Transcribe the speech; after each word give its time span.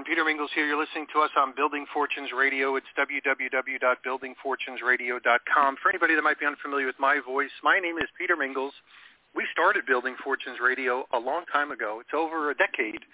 Everyone. 0.00 0.16
Peter 0.16 0.24
Mingils 0.24 0.48
here. 0.54 0.64
You're 0.66 0.80
listening 0.80 1.06
to 1.12 1.20
us 1.20 1.28
on 1.36 1.52
Building 1.56 1.84
Fortunes 1.92 2.30
Radio. 2.36 2.76
It's 2.76 2.86
www.buildingfortunesradio.com. 2.96 5.76
For 5.82 5.88
anybody 5.90 6.14
that 6.14 6.22
might 6.22 6.40
be 6.40 6.46
unfamiliar 6.46 6.86
with 6.86 6.98
my 6.98 7.20
voice, 7.20 7.50
my 7.62 7.78
name 7.78 7.98
is 7.98 8.08
Peter 8.16 8.34
Mingils. 8.36 8.72
We 9.34 9.46
started 9.52 9.84
Building 9.86 10.16
Fortunes 10.24 10.58
Radio 10.62 11.04
a 11.12 11.18
long 11.18 11.44
time 11.52 11.70
ago. 11.70 12.00
It's 12.00 12.14
over 12.14 12.50
a 12.50 12.54
decade, 12.54 13.04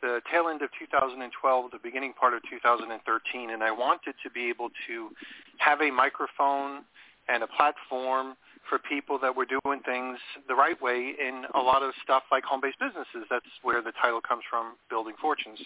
the 0.00 0.22
tail 0.32 0.48
end 0.48 0.62
of 0.62 0.70
2012, 0.78 1.70
the 1.72 1.78
beginning 1.82 2.14
part 2.14 2.32
of 2.34 2.40
2013, 2.48 3.50
and 3.50 3.62
I 3.62 3.70
wanted 3.70 4.14
to 4.22 4.30
be 4.30 4.48
able 4.48 4.70
to 4.88 5.10
have 5.58 5.82
a 5.82 5.90
microphone 5.90 6.86
and 7.28 7.42
a 7.42 7.48
platform 7.48 8.34
for 8.68 8.78
people 8.78 9.18
that 9.20 9.36
were 9.36 9.46
doing 9.46 9.80
things 9.84 10.18
the 10.48 10.54
right 10.54 10.80
way 10.80 11.14
in 11.20 11.44
a 11.54 11.60
lot 11.60 11.82
of 11.82 11.92
stuff 12.02 12.22
like 12.32 12.44
home-based 12.44 12.78
businesses. 12.78 13.28
That's 13.28 13.44
where 13.62 13.82
the 13.82 13.92
title 14.00 14.22
comes 14.22 14.44
from, 14.48 14.76
Building 14.88 15.16
Fortunes. 15.20 15.60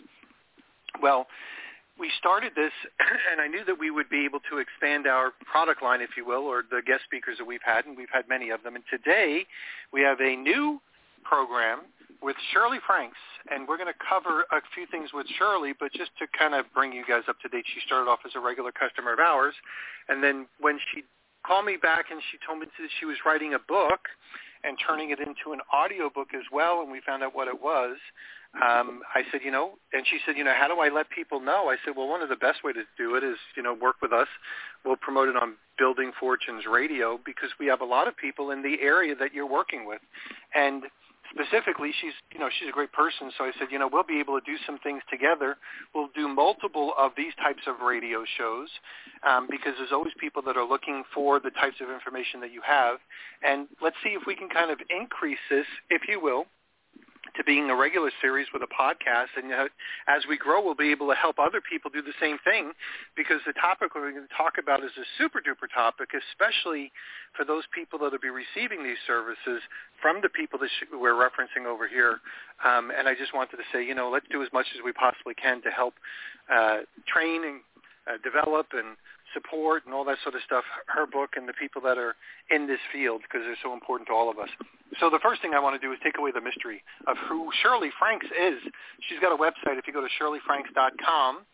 Well, 1.02 1.26
we 1.98 2.10
started 2.18 2.52
this, 2.56 2.72
and 3.32 3.40
I 3.40 3.46
knew 3.46 3.64
that 3.64 3.78
we 3.78 3.90
would 3.90 4.08
be 4.08 4.24
able 4.24 4.40
to 4.50 4.58
expand 4.58 5.06
our 5.06 5.32
product 5.44 5.82
line, 5.82 6.00
if 6.00 6.10
you 6.16 6.26
will, 6.26 6.42
or 6.42 6.62
the 6.68 6.82
guest 6.84 7.04
speakers 7.04 7.38
that 7.38 7.46
we've 7.46 7.64
had, 7.64 7.86
and 7.86 7.96
we've 7.96 8.12
had 8.12 8.28
many 8.28 8.50
of 8.50 8.62
them. 8.62 8.74
And 8.74 8.84
today 8.90 9.46
we 9.92 10.02
have 10.02 10.20
a 10.20 10.36
new 10.36 10.80
program 11.22 11.80
with 12.22 12.36
Shirley 12.52 12.78
Franks, 12.86 13.18
and 13.50 13.68
we're 13.68 13.76
going 13.76 13.92
to 13.92 14.00
cover 14.00 14.48
a 14.50 14.60
few 14.74 14.86
things 14.86 15.10
with 15.12 15.26
Shirley, 15.38 15.72
but 15.78 15.92
just 15.92 16.10
to 16.18 16.26
kind 16.36 16.54
of 16.54 16.64
bring 16.74 16.92
you 16.92 17.04
guys 17.06 17.22
up 17.28 17.38
to 17.40 17.48
date, 17.48 17.64
she 17.68 17.80
started 17.86 18.10
off 18.10 18.20
as 18.24 18.32
a 18.34 18.40
regular 18.40 18.72
customer 18.72 19.12
of 19.12 19.20
ours, 19.20 19.54
and 20.08 20.22
then 20.22 20.46
when 20.58 20.78
she 20.90 21.04
called 21.46 21.66
me 21.66 21.76
back 21.76 22.06
and 22.10 22.20
she 22.32 22.38
told 22.46 22.58
me 22.58 22.66
that 22.66 22.88
she 22.98 23.04
was 23.04 23.16
writing 23.26 23.52
a 23.52 23.58
book 23.58 24.08
and 24.64 24.78
turning 24.80 25.10
it 25.10 25.20
into 25.20 25.52
an 25.52 25.60
audio 25.72 26.08
book 26.08 26.28
as 26.34 26.44
well, 26.50 26.80
and 26.80 26.90
we 26.90 27.00
found 27.04 27.22
out 27.22 27.36
what 27.36 27.48
it 27.48 27.60
was. 27.60 27.96
Um, 28.54 29.00
I 29.14 29.22
said, 29.32 29.40
you 29.44 29.50
know, 29.50 29.72
and 29.92 30.06
she 30.06 30.18
said, 30.24 30.36
you 30.36 30.44
know, 30.44 30.54
how 30.56 30.68
do 30.68 30.80
I 30.80 30.88
let 30.88 31.10
people 31.10 31.40
know? 31.40 31.68
I 31.70 31.76
said, 31.84 31.94
well, 31.96 32.08
one 32.08 32.22
of 32.22 32.28
the 32.28 32.36
best 32.36 32.62
way 32.62 32.72
to 32.72 32.82
do 32.96 33.16
it 33.16 33.24
is, 33.24 33.36
you 33.56 33.62
know, 33.62 33.74
work 33.74 33.96
with 34.00 34.12
us. 34.12 34.28
We'll 34.84 34.96
promote 34.96 35.28
it 35.28 35.36
on 35.36 35.54
Building 35.76 36.12
Fortunes 36.20 36.64
Radio 36.70 37.18
because 37.24 37.50
we 37.58 37.66
have 37.66 37.80
a 37.80 37.84
lot 37.84 38.06
of 38.06 38.16
people 38.16 38.50
in 38.50 38.62
the 38.62 38.76
area 38.80 39.14
that 39.16 39.34
you're 39.34 39.50
working 39.50 39.86
with, 39.86 40.00
and 40.54 40.84
specifically, 41.34 41.90
she's 42.00 42.12
you 42.32 42.38
know 42.38 42.48
she's 42.58 42.68
a 42.68 42.72
great 42.72 42.92
person. 42.92 43.30
So 43.36 43.44
I 43.44 43.52
said, 43.58 43.68
you 43.70 43.78
know, 43.78 43.88
we'll 43.90 44.04
be 44.06 44.20
able 44.20 44.38
to 44.38 44.44
do 44.44 44.56
some 44.66 44.78
things 44.78 45.02
together. 45.10 45.56
We'll 45.94 46.10
do 46.14 46.28
multiple 46.28 46.92
of 46.98 47.12
these 47.16 47.34
types 47.42 47.62
of 47.66 47.80
radio 47.84 48.24
shows 48.38 48.68
um, 49.26 49.48
because 49.50 49.74
there's 49.78 49.92
always 49.92 50.12
people 50.18 50.42
that 50.42 50.56
are 50.56 50.66
looking 50.66 51.02
for 51.14 51.40
the 51.40 51.50
types 51.50 51.76
of 51.80 51.90
information 51.90 52.40
that 52.40 52.52
you 52.52 52.60
have. 52.64 52.98
And 53.42 53.68
let's 53.82 53.96
see 54.02 54.10
if 54.10 54.22
we 54.26 54.36
can 54.36 54.48
kind 54.48 54.70
of 54.70 54.78
increase 54.88 55.42
this, 55.50 55.66
if 55.90 56.02
you 56.08 56.20
will, 56.20 56.46
to 57.36 57.44
being 57.44 57.70
a 57.70 57.76
regular 57.76 58.10
series 58.20 58.46
with 58.52 58.62
a 58.62 58.70
podcast. 58.70 59.34
And 59.36 59.52
uh, 59.52 59.66
as 60.06 60.22
we 60.28 60.38
grow, 60.38 60.62
we'll 60.64 60.74
be 60.74 60.90
able 60.90 61.08
to 61.08 61.14
help 61.14 61.38
other 61.38 61.60
people 61.60 61.90
do 61.90 62.02
the 62.02 62.14
same 62.20 62.38
thing 62.44 62.72
because 63.16 63.40
the 63.46 63.52
topic 63.54 63.94
we're 63.94 64.12
going 64.12 64.26
to 64.26 64.36
talk 64.36 64.54
about 64.58 64.84
is 64.84 64.92
a 64.96 65.06
super 65.18 65.40
duper 65.40 65.66
topic, 65.72 66.10
especially 66.14 66.92
for 67.36 67.44
those 67.44 67.64
people 67.74 67.98
that 67.98 68.12
will 68.12 68.22
be 68.22 68.30
receiving 68.30 68.84
these 68.84 69.00
services 69.06 69.62
from 70.00 70.20
the 70.22 70.28
people 70.28 70.58
that 70.58 70.70
we're 70.92 71.18
referencing 71.18 71.66
over 71.66 71.88
here. 71.88 72.20
Um, 72.64 72.92
and 72.96 73.08
I 73.08 73.14
just 73.14 73.34
wanted 73.34 73.56
to 73.58 73.66
say, 73.72 73.84
you 73.84 73.94
know, 73.94 74.10
let's 74.10 74.26
do 74.30 74.42
as 74.42 74.48
much 74.52 74.66
as 74.74 74.80
we 74.84 74.92
possibly 74.92 75.34
can 75.34 75.62
to 75.62 75.70
help 75.70 75.94
uh, 76.52 76.86
train 77.06 77.42
and 77.44 77.60
uh, 78.06 78.18
develop 78.22 78.66
and 78.72 78.96
support 79.34 79.84
and 79.84 79.92
all 79.94 80.04
that 80.04 80.18
sort 80.22 80.34
of 80.34 80.40
stuff, 80.46 80.64
her 80.86 81.06
book 81.06 81.36
and 81.36 81.48
the 81.48 81.52
people 81.52 81.82
that 81.82 81.98
are 81.98 82.14
in 82.50 82.66
this 82.66 82.80
field 82.92 83.22
because 83.22 83.42
they're 83.44 83.60
so 83.62 83.74
important 83.74 84.08
to 84.08 84.14
all 84.14 84.30
of 84.30 84.38
us. 84.38 84.48
So 85.00 85.10
the 85.10 85.20
first 85.22 85.42
thing 85.42 85.52
I 85.52 85.60
want 85.60 85.74
to 85.80 85.84
do 85.84 85.92
is 85.92 85.98
take 86.02 86.16
away 86.18 86.30
the 86.32 86.40
mystery 86.40 86.82
of 87.06 87.16
who 87.28 87.50
Shirley 87.62 87.90
Franks 87.98 88.26
is. 88.30 88.62
She's 89.08 89.18
got 89.20 89.32
a 89.32 89.36
website. 89.36 89.76
If 89.76 89.86
you 89.86 89.92
go 89.92 90.00
to 90.00 90.12
shirleyfranks.com, 90.16 91.44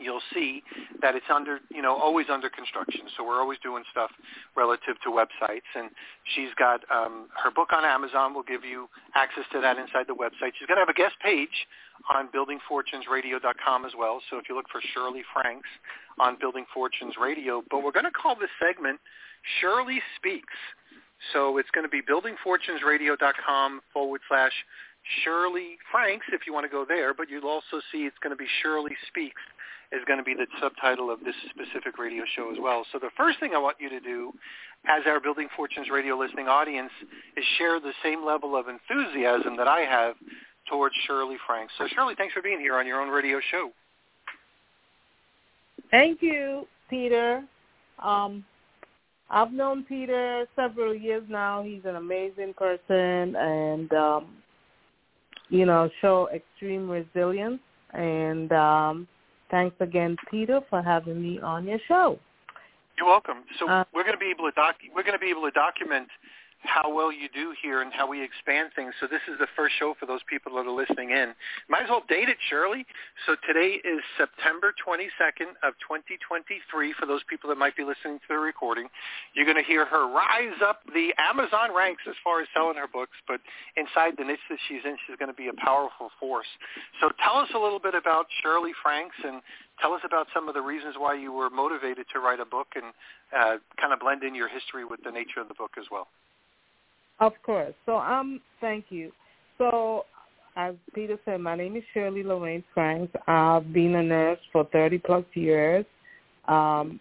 you'll 0.00 0.22
see 0.34 0.62
that 1.02 1.14
it's 1.14 1.26
under, 1.32 1.60
you 1.70 1.82
know, 1.82 1.96
always 1.96 2.26
under 2.30 2.48
construction. 2.48 3.02
So 3.16 3.24
we're 3.24 3.40
always 3.40 3.58
doing 3.62 3.84
stuff 3.90 4.10
relative 4.56 4.96
to 5.04 5.10
websites. 5.10 5.68
And 5.74 5.90
she's 6.34 6.50
got 6.58 6.80
um, 6.90 7.28
her 7.42 7.50
book 7.50 7.72
on 7.72 7.84
Amazon. 7.84 8.34
will 8.34 8.42
give 8.42 8.64
you 8.64 8.88
access 9.14 9.44
to 9.52 9.60
that 9.60 9.78
inside 9.78 10.06
the 10.06 10.14
website. 10.14 10.52
She's 10.58 10.66
going 10.66 10.76
to 10.76 10.84
have 10.84 10.88
a 10.88 10.98
guest 10.98 11.14
page 11.22 11.66
on 12.10 12.28
buildingfortunesradio.com 12.28 13.84
as 13.84 13.92
well. 13.98 14.20
So 14.30 14.38
if 14.38 14.48
you 14.48 14.54
look 14.54 14.66
for 14.70 14.80
Shirley 14.94 15.22
Franks 15.32 15.68
on 16.18 16.36
Building 16.40 16.64
Fortunes 16.72 17.14
Radio, 17.20 17.62
but 17.70 17.82
we're 17.82 17.92
going 17.92 18.06
to 18.06 18.10
call 18.10 18.34
this 18.34 18.50
segment 18.60 19.00
Shirley 19.60 20.00
Speaks. 20.16 20.54
So 21.32 21.58
it's 21.58 21.70
going 21.74 21.84
to 21.84 21.90
be 21.90 22.00
buildingfortunesradio.com 22.02 23.80
forward 23.92 24.20
slash 24.28 24.52
Shirley 25.24 25.78
Franks 25.90 26.26
if 26.32 26.42
you 26.46 26.52
want 26.52 26.64
to 26.64 26.70
go 26.70 26.84
there, 26.86 27.14
but 27.14 27.28
you'll 27.28 27.48
also 27.48 27.80
see 27.90 28.04
it's 28.04 28.18
going 28.22 28.30
to 28.30 28.36
be 28.36 28.46
Shirley 28.62 28.92
Speaks 29.08 29.40
is 29.92 30.00
going 30.06 30.18
to 30.18 30.24
be 30.24 30.34
the 30.34 30.46
subtitle 30.60 31.10
of 31.10 31.20
this 31.20 31.34
specific 31.50 31.98
radio 31.98 32.24
show 32.36 32.52
as 32.52 32.58
well. 32.60 32.84
So 32.92 32.98
the 32.98 33.10
first 33.16 33.40
thing 33.40 33.52
I 33.54 33.58
want 33.58 33.76
you 33.80 33.88
to 33.88 34.00
do 34.00 34.32
as 34.86 35.02
our 35.06 35.20
Building 35.20 35.48
Fortunes 35.56 35.88
radio 35.90 36.16
listening 36.16 36.46
audience 36.46 36.90
is 37.36 37.44
share 37.56 37.80
the 37.80 37.92
same 38.02 38.24
level 38.24 38.56
of 38.56 38.66
enthusiasm 38.68 39.56
that 39.56 39.68
I 39.68 39.80
have 39.80 40.14
towards 40.68 40.94
Shirley 41.06 41.36
Franks. 41.46 41.72
So 41.78 41.86
Shirley, 41.94 42.14
thanks 42.16 42.34
for 42.34 42.42
being 42.42 42.60
here 42.60 42.76
on 42.76 42.86
your 42.86 43.00
own 43.00 43.08
radio 43.08 43.40
show. 43.50 43.70
Thank 45.90 46.20
you, 46.20 46.66
Peter. 46.90 47.42
Um, 48.02 48.44
I've 49.30 49.52
known 49.52 49.84
Peter 49.84 50.46
several 50.54 50.94
years 50.94 51.22
now. 51.28 51.62
He's 51.62 51.82
an 51.84 51.96
amazing 51.96 52.54
person 52.54 53.36
and, 53.36 53.92
um, 53.92 54.26
you 55.48 55.64
know, 55.64 55.88
show 56.00 56.28
extreme 56.34 56.90
resilience. 56.90 57.60
And 57.94 58.52
um, 58.52 59.08
thanks 59.50 59.76
again, 59.80 60.16
Peter, 60.30 60.60
for 60.68 60.82
having 60.82 61.20
me 61.22 61.40
on 61.40 61.66
your 61.66 61.78
show. 61.86 62.18
You're 62.96 63.06
welcome. 63.06 63.44
So 63.58 63.68
uh, 63.68 63.84
we're 63.94 64.02
going 64.02 64.14
to 64.14 64.18
be 64.18 64.30
able 64.30 64.50
to 64.50 64.54
doc- 64.54 64.76
we're 64.94 65.04
going 65.04 65.14
to 65.14 65.20
be 65.20 65.30
able 65.30 65.42
to 65.42 65.50
document 65.52 66.08
how 66.60 66.92
well 66.92 67.12
you 67.12 67.28
do 67.32 67.54
here 67.62 67.82
and 67.82 67.92
how 67.92 68.08
we 68.08 68.22
expand 68.22 68.70
things. 68.74 68.94
So 69.00 69.06
this 69.06 69.22
is 69.30 69.38
the 69.38 69.46
first 69.56 69.74
show 69.78 69.94
for 69.98 70.06
those 70.06 70.20
people 70.28 70.54
that 70.56 70.66
are 70.66 70.74
listening 70.74 71.10
in. 71.10 71.34
Might 71.68 71.84
as 71.84 71.90
well 71.90 72.02
date 72.08 72.28
it, 72.28 72.36
Shirley. 72.50 72.86
So 73.26 73.36
today 73.46 73.78
is 73.84 74.02
September 74.18 74.74
22nd 74.82 75.54
of 75.62 75.78
2023 75.82 76.94
for 76.98 77.06
those 77.06 77.22
people 77.30 77.48
that 77.50 77.58
might 77.58 77.76
be 77.76 77.84
listening 77.84 78.18
to 78.18 78.28
the 78.28 78.38
recording. 78.38 78.88
You're 79.34 79.46
going 79.46 79.60
to 79.60 79.66
hear 79.66 79.86
her 79.86 80.10
rise 80.10 80.58
up 80.62 80.82
the 80.94 81.14
Amazon 81.18 81.74
ranks 81.74 82.02
as 82.08 82.14
far 82.22 82.40
as 82.42 82.48
selling 82.54 82.76
her 82.76 82.90
books, 82.90 83.16
but 83.26 83.40
inside 83.76 84.14
the 84.18 84.24
niche 84.24 84.42
that 84.50 84.58
she's 84.66 84.82
in, 84.84 84.96
she's 85.06 85.16
going 85.16 85.30
to 85.30 85.38
be 85.38 85.48
a 85.48 85.56
powerful 85.62 86.10
force. 86.18 86.50
So 87.00 87.10
tell 87.22 87.38
us 87.38 87.48
a 87.54 87.58
little 87.58 87.80
bit 87.80 87.94
about 87.94 88.26
Shirley 88.42 88.72
Franks 88.82 89.16
and 89.22 89.42
tell 89.80 89.94
us 89.94 90.02
about 90.04 90.26
some 90.34 90.48
of 90.48 90.54
the 90.54 90.62
reasons 90.62 90.96
why 90.98 91.14
you 91.14 91.32
were 91.32 91.50
motivated 91.50 92.06
to 92.12 92.18
write 92.18 92.40
a 92.40 92.46
book 92.46 92.74
and 92.74 92.90
uh, 93.30 93.58
kind 93.80 93.92
of 93.92 94.00
blend 94.00 94.22
in 94.22 94.34
your 94.34 94.48
history 94.48 94.84
with 94.84 95.00
the 95.04 95.10
nature 95.10 95.40
of 95.40 95.48
the 95.48 95.54
book 95.54 95.72
as 95.78 95.86
well. 95.90 96.08
Of 97.20 97.32
course. 97.44 97.74
So 97.86 97.96
um, 97.96 98.40
thank 98.60 98.86
you. 98.90 99.12
So 99.56 100.04
as 100.56 100.74
Peter 100.94 101.18
said, 101.24 101.40
my 101.40 101.54
name 101.54 101.76
is 101.76 101.84
Shirley 101.94 102.22
Lorraine 102.22 102.64
Franks. 102.74 103.12
I've 103.26 103.72
been 103.72 103.94
a 103.94 104.02
nurse 104.02 104.40
for 104.52 104.64
30 104.72 104.98
plus 104.98 105.24
years. 105.34 105.84
Um, 106.46 107.00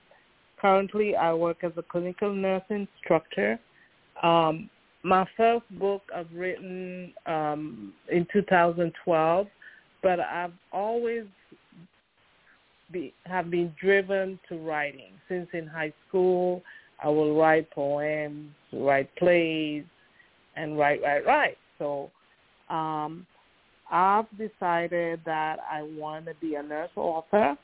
currently, 0.62 1.16
I 1.16 1.34
work 1.34 1.64
as 1.64 1.72
a 1.78 1.82
clinical 1.84 2.34
nurse 2.34 2.64
instructor. 2.70 3.60
Um, 4.22 4.70
my 5.04 5.26
first 5.36 5.66
book 5.80 6.02
I've 6.16 6.32
written 6.34 7.14
um, 7.26 7.94
in 8.12 8.28
2012, 8.34 9.48
but 10.04 10.20
I've 10.20 10.54
always 10.72 11.24
be, 12.92 13.14
have 13.26 13.50
been 13.50 13.74
driven 13.80 14.40
to 14.50 14.58
writing. 14.58 15.14
Since 15.30 15.48
in 15.54 15.68
high 15.68 15.94
school, 16.08 16.62
I 17.04 17.10
will 17.10 17.36
write 17.36 17.72
poems, 17.72 18.52
write 18.74 19.16
plays, 19.16 19.84
and 20.58 20.78
right, 20.78 21.00
right, 21.02 21.26
right. 21.26 21.58
So 21.80 22.10
um, 22.70 23.26
I've 23.92 24.26
decided 24.38 25.22
that 25.26 25.58
I 25.72 25.84
want 25.84 26.26
to 26.26 26.34
be 26.42 26.56
a 26.56 26.64
nurse 26.64 26.90
author, 26.96 27.56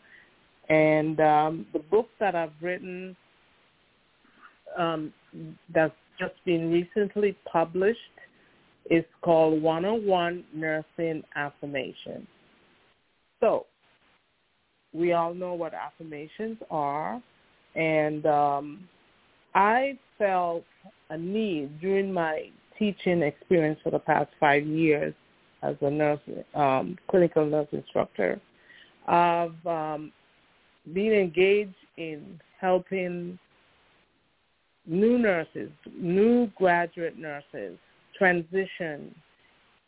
and 0.70 1.20
um, 1.20 1.66
the 1.74 1.80
book 1.80 2.08
that 2.20 2.36
I've 2.36 2.54
written 2.62 3.16
um, 4.78 5.14
that's 5.74 5.94
just 6.20 6.34
been 6.46 6.72
recently 6.72 7.36
published 7.52 8.00
is 8.90 9.04
called 9.22 9.62
101 9.62 10.44
Nursing 10.54 11.24
Affirmation. 11.36 12.28
So 13.40 13.66
we 14.94 15.14
all 15.14 15.34
know 15.34 15.54
what 15.54 15.74
affirmations 15.74 16.58
are, 16.70 17.22
and 17.76 18.26
um, 18.26 18.88
I 19.56 19.98
felt 20.18 20.64
a 21.10 21.18
need 21.18 21.80
during 21.82 22.14
my 22.14 22.50
teaching 22.78 23.22
experience 23.22 23.80
for 23.84 23.92
the 23.92 24.00
past 24.00 24.30
five 24.40 24.66
years 24.66 25.14
as 25.62 25.76
a 25.82 25.90
nurse, 25.90 26.20
um, 26.56 26.98
clinical 27.10 27.46
nurse 27.46 27.68
instructor, 27.72 28.40
of 29.08 29.54
um, 29.66 30.12
being 30.94 31.14
engaged 31.14 31.76
in 31.98 32.40
helping 32.60 33.38
new 34.86 35.18
nurses, 35.18 35.72
new 35.98 36.48
graduate 36.56 37.18
nurses 37.18 37.78
transition 38.18 39.14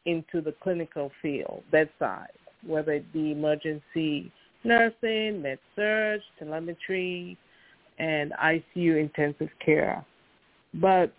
into 0.06 0.42
the 0.42 0.54
clinical 0.64 1.12
field, 1.22 1.64
bedside, 1.72 2.32
whether 2.66 2.94
it 2.94 3.14
be 3.14 3.32
emergency 3.32 4.32
nursing, 4.64 5.42
med 5.42 5.60
surg, 5.76 6.22
telemetry, 6.40 7.38
and 8.00 8.34
ICU 8.44 9.00
intensive 9.00 9.50
care. 9.64 10.04
But 10.74 11.14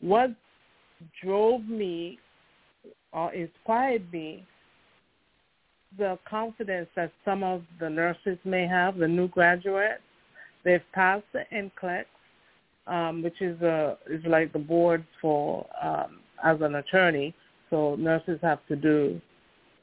what 0.00 0.30
drove 1.22 1.64
me 1.64 2.18
or 3.12 3.32
inspired 3.32 4.10
me 4.12 4.44
the 5.98 6.18
confidence 6.28 6.88
that 6.96 7.12
some 7.24 7.42
of 7.42 7.62
the 7.80 7.88
nurses 7.88 8.38
may 8.44 8.66
have, 8.66 8.96
the 8.96 9.08
new 9.08 9.28
graduates. 9.28 10.02
They've 10.64 10.82
passed 10.92 11.24
the 11.32 11.44
NCLEX, 11.52 12.04
um, 12.86 13.22
which 13.22 13.40
is 13.40 13.60
a 13.62 13.96
is 14.08 14.22
like 14.26 14.52
the 14.52 14.58
board 14.58 15.04
for 15.20 15.66
um, 15.82 16.20
as 16.44 16.60
an 16.60 16.76
attorney. 16.76 17.34
So 17.70 17.96
nurses 17.96 18.38
have 18.42 18.58
to 18.68 18.76
do 18.76 19.20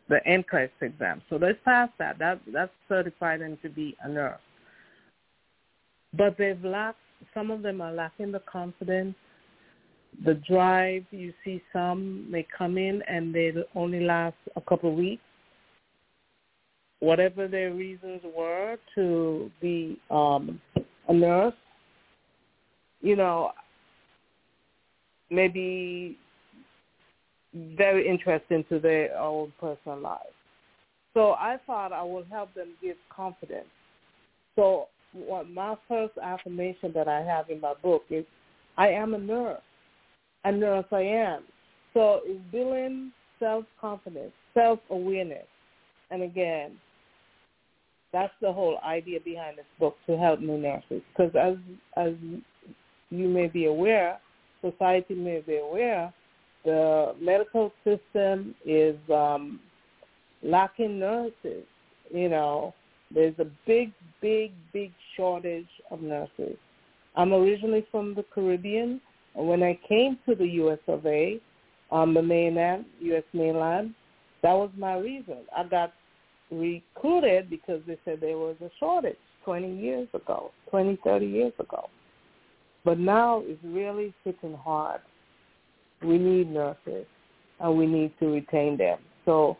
the 0.09 0.19
NCLEX 0.27 0.69
exam. 0.81 1.21
So 1.29 1.37
they've 1.37 1.63
passed 1.63 1.93
that. 1.99 2.19
That 2.19 2.41
that's 2.51 2.71
certified 2.87 3.41
them 3.41 3.57
to 3.63 3.69
be 3.69 3.95
a 4.03 4.09
nurse. 4.09 4.39
But 6.15 6.37
they've 6.37 6.63
lacked. 6.63 6.99
Some 7.33 7.49
of 7.49 7.61
them 7.61 7.81
are 7.81 7.93
lacking 7.93 8.33
the 8.33 8.41
confidence, 8.41 9.15
the 10.25 10.35
drive. 10.35 11.05
You 11.11 11.33
see, 11.43 11.61
some 11.71 12.29
may 12.31 12.45
come 12.57 12.77
in 12.77 13.01
and 13.07 13.33
they 13.33 13.53
only 13.75 14.01
last 14.01 14.35
a 14.55 14.61
couple 14.61 14.91
of 14.91 14.97
weeks 14.97 15.21
whatever 17.03 17.49
their 17.49 17.73
reasons 17.73 18.21
were 18.35 18.77
to 18.95 19.51
be 19.59 19.99
um, 20.09 20.61
a 21.09 21.13
nurse, 21.13 21.53
you 23.01 23.17
know, 23.17 23.51
maybe 25.29 26.17
very 27.75 28.07
interesting 28.07 28.63
to 28.69 28.79
their 28.79 29.17
own 29.19 29.51
personal 29.59 29.99
life. 29.99 30.21
So 31.13 31.31
I 31.33 31.57
thought 31.67 31.91
I 31.91 32.03
would 32.03 32.25
help 32.31 32.53
them 32.53 32.69
give 32.81 32.95
confidence. 33.13 33.67
So 34.55 34.87
what 35.11 35.49
my 35.49 35.75
first 35.89 36.13
affirmation 36.17 36.93
that 36.95 37.09
I 37.09 37.19
have 37.19 37.49
in 37.49 37.59
my 37.59 37.73
book 37.83 38.03
is, 38.09 38.23
I 38.77 38.87
am 38.87 39.13
a 39.13 39.19
nurse. 39.19 39.59
A 40.45 40.51
nurse 40.51 40.85
I 40.91 41.01
am. 41.01 41.43
So 41.93 42.21
it's 42.25 42.41
building 42.51 43.11
self-confidence, 43.39 44.31
self-awareness. 44.53 45.45
And 46.11 46.23
again, 46.23 46.71
that's 48.11 48.33
the 48.41 48.51
whole 48.51 48.77
idea 48.85 49.19
behind 49.19 49.57
this 49.57 49.65
book 49.79 49.95
to 50.07 50.17
help 50.17 50.39
new 50.39 50.57
nurses. 50.57 51.01
Because 51.15 51.33
as 51.35 51.55
as 51.97 52.13
you 53.09 53.27
may 53.27 53.47
be 53.47 53.65
aware, 53.65 54.19
society 54.61 55.13
may 55.13 55.41
be 55.41 55.57
aware, 55.57 56.13
the 56.65 57.15
medical 57.19 57.71
system 57.83 58.55
is 58.65 58.95
um, 59.13 59.59
lacking 60.41 60.99
nurses. 60.99 61.65
You 62.11 62.29
know, 62.29 62.73
there's 63.13 63.35
a 63.39 63.45
big, 63.65 63.91
big, 64.21 64.51
big 64.71 64.91
shortage 65.15 65.67
of 65.91 66.01
nurses. 66.01 66.57
I'm 67.15 67.33
originally 67.33 67.85
from 67.91 68.15
the 68.15 68.23
Caribbean, 68.33 68.91
and 68.91 69.01
when 69.35 69.63
I 69.63 69.79
came 69.87 70.17
to 70.27 70.35
the 70.35 70.47
U.S. 70.47 70.79
of 70.87 71.05
A, 71.05 71.39
on 71.91 72.13
the 72.13 72.21
mainland, 72.21 72.85
U.S. 73.01 73.23
mainland, 73.33 73.93
that 74.41 74.53
was 74.53 74.71
my 74.77 74.97
reason. 74.97 75.37
I 75.55 75.63
got 75.63 75.93
recruited 76.51 77.49
because 77.49 77.81
they 77.87 77.97
said 78.03 78.19
there 78.19 78.37
was 78.37 78.55
a 78.61 78.69
shortage 78.79 79.17
20 79.45 79.77
years 79.77 80.07
ago, 80.13 80.51
20, 80.69 80.97
30 81.03 81.25
years 81.25 81.53
ago. 81.59 81.89
But 82.83 82.99
now 82.99 83.41
it's 83.45 83.63
really 83.63 84.13
hitting 84.23 84.55
hard. 84.55 85.01
We 86.03 86.17
need 86.17 86.51
nurses 86.51 87.05
and 87.59 87.77
we 87.77 87.85
need 87.85 88.11
to 88.19 88.27
retain 88.27 88.77
them. 88.77 88.99
So 89.25 89.57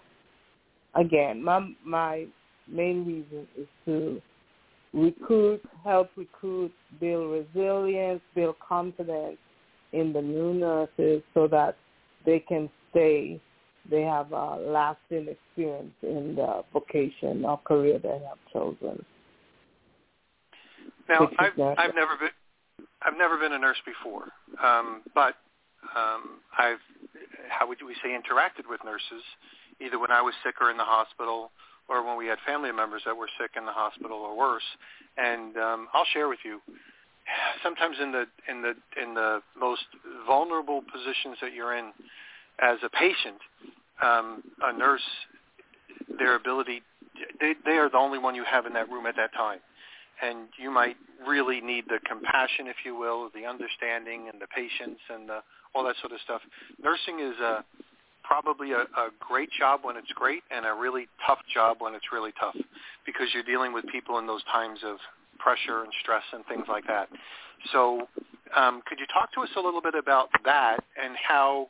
again, 0.96 1.42
my 1.42 1.70
my 1.86 2.25
main 2.68 3.06
reason 3.06 3.48
is 3.58 3.68
to 3.86 4.22
recruit, 4.94 5.62
help 5.84 6.10
recruit, 6.18 6.74
build 7.00 7.31
resilience, 7.31 8.22
build 8.36 8.56
confidence 8.68 9.38
in 9.94 10.13
the 10.13 10.22
new 10.22 10.54
nurses 10.54 11.22
so 11.34 11.48
that 11.48 11.78
they 12.25 12.40
can 12.40 12.69
stay 12.92 13.40
they 13.90 14.01
have 14.01 14.31
a 14.31 14.56
lasting 14.56 15.28
experience 15.28 15.94
in 16.04 16.36
the 16.36 16.63
vocation 16.72 17.44
or 17.44 17.60
career 17.66 18.00
they 18.00 18.22
have 18.28 18.38
chosen. 18.51 19.04
Now, 21.10 21.30
I've, 21.38 21.60
I've 21.60 21.95
never 21.95 22.16
been 22.18 22.30
I've 23.01 23.18
never 23.18 23.38
been 23.38 23.51
a 23.51 23.60
nurse 23.60 23.81
before, 23.86 24.30
um, 24.63 25.01
but 25.13 25.36
um, 25.96 26.39
I've 26.57 26.80
how 27.50 27.68
would 27.68 27.80
we 27.86 27.94
say 28.01 28.10
interacted 28.10 28.69
with 28.69 28.80
nurses 28.86 29.22
either 29.81 30.00
when 30.00 30.12
I 30.12 30.22
was 30.22 30.34
sick 30.46 30.56
or 30.62 30.72
in 30.72 30.78
the 30.78 30.86
hospital, 30.86 31.51
or 31.89 32.06
when 32.06 32.18
we 32.18 32.28
had 32.28 32.38
family 32.46 32.72
members 32.72 33.01
that 33.06 33.16
were 33.16 33.28
sick 33.39 33.51
in 33.57 33.66
the 33.66 33.72
hospital 33.72 34.18
or 34.18 34.38
worse. 34.38 34.63
And 35.18 35.57
um, 35.57 35.88
I'll 35.94 36.07
share 36.13 36.30
with 36.30 36.39
you. 36.46 36.62
Sometimes 37.64 37.98
in 38.02 38.12
the 38.12 38.25
in 38.50 38.62
the 38.62 38.74
in 39.02 39.14
the 39.14 39.42
most 39.60 39.84
vulnerable 40.28 40.81
positions 40.81 41.38
that 41.42 41.54
you're 41.54 41.75
in, 41.75 41.92
as 42.62 42.78
a 42.84 42.90
patient, 42.90 43.40
um, 44.04 44.44
a 44.64 44.78
nurse, 44.78 45.02
their 46.20 46.36
ability, 46.36 46.81
they, 47.40 47.54
they 47.66 47.78
are 47.78 47.90
the 47.90 47.98
only 47.98 48.20
one 48.20 48.36
you 48.36 48.44
have 48.44 48.66
in 48.66 48.74
that 48.74 48.90
room 48.90 49.06
at 49.06 49.16
that 49.16 49.34
time. 49.34 49.60
And 50.22 50.48
you 50.62 50.72
might 50.72 50.96
really 51.28 51.60
need 51.60 51.86
the 51.88 52.00
compassion, 52.08 52.68
if 52.68 52.78
you 52.86 52.96
will, 52.96 53.30
the 53.34 53.46
understanding 53.46 54.30
and 54.31 54.40
the 54.40 54.48
patience 54.48 55.00
and 55.10 55.28
the, 55.28 55.40
all 55.74 55.84
that 55.86 55.96
sort 56.02 56.14
of 56.14 56.20
stuff. 56.24 56.42
Nursing 56.81 57.20
is 57.20 57.40
a, 57.42 57.66
probably 58.24 58.72
a, 58.72 58.81
a 58.81 59.10
great 59.20 59.50
job 59.58 59.81
when 59.84 59.98
it's 59.98 60.12
great 60.14 60.44
and 60.52 60.66
a 60.66 60.74
really 60.74 61.08
tough 61.25 61.40
job 61.54 61.78
when 61.80 61.94
it's 61.94 62.06
really 62.14 62.31
tough 62.40 62.56
because 63.06 63.28
you're 63.34 63.44
dealing 63.44 63.74
with 63.74 63.86
people 63.92 64.18
in 64.20 64.28
those 64.28 64.44
times 64.52 64.80
of 64.86 64.98
pressure 65.44 65.84
and 65.84 65.92
stress 66.02 66.24
and 66.32 66.46
things 66.46 66.66
like 66.70 66.88
that. 66.88 67.10
So 67.72 68.08
um, 68.56 68.82
could 68.86 69.00
you 69.00 69.06
talk 69.12 69.34
to 69.34 69.42
us 69.42 69.50
a 69.58 69.60
little 69.60 69.82
bit 69.82 69.96
about 69.96 70.30
that 70.46 70.78
and 71.02 71.16
how 71.18 71.68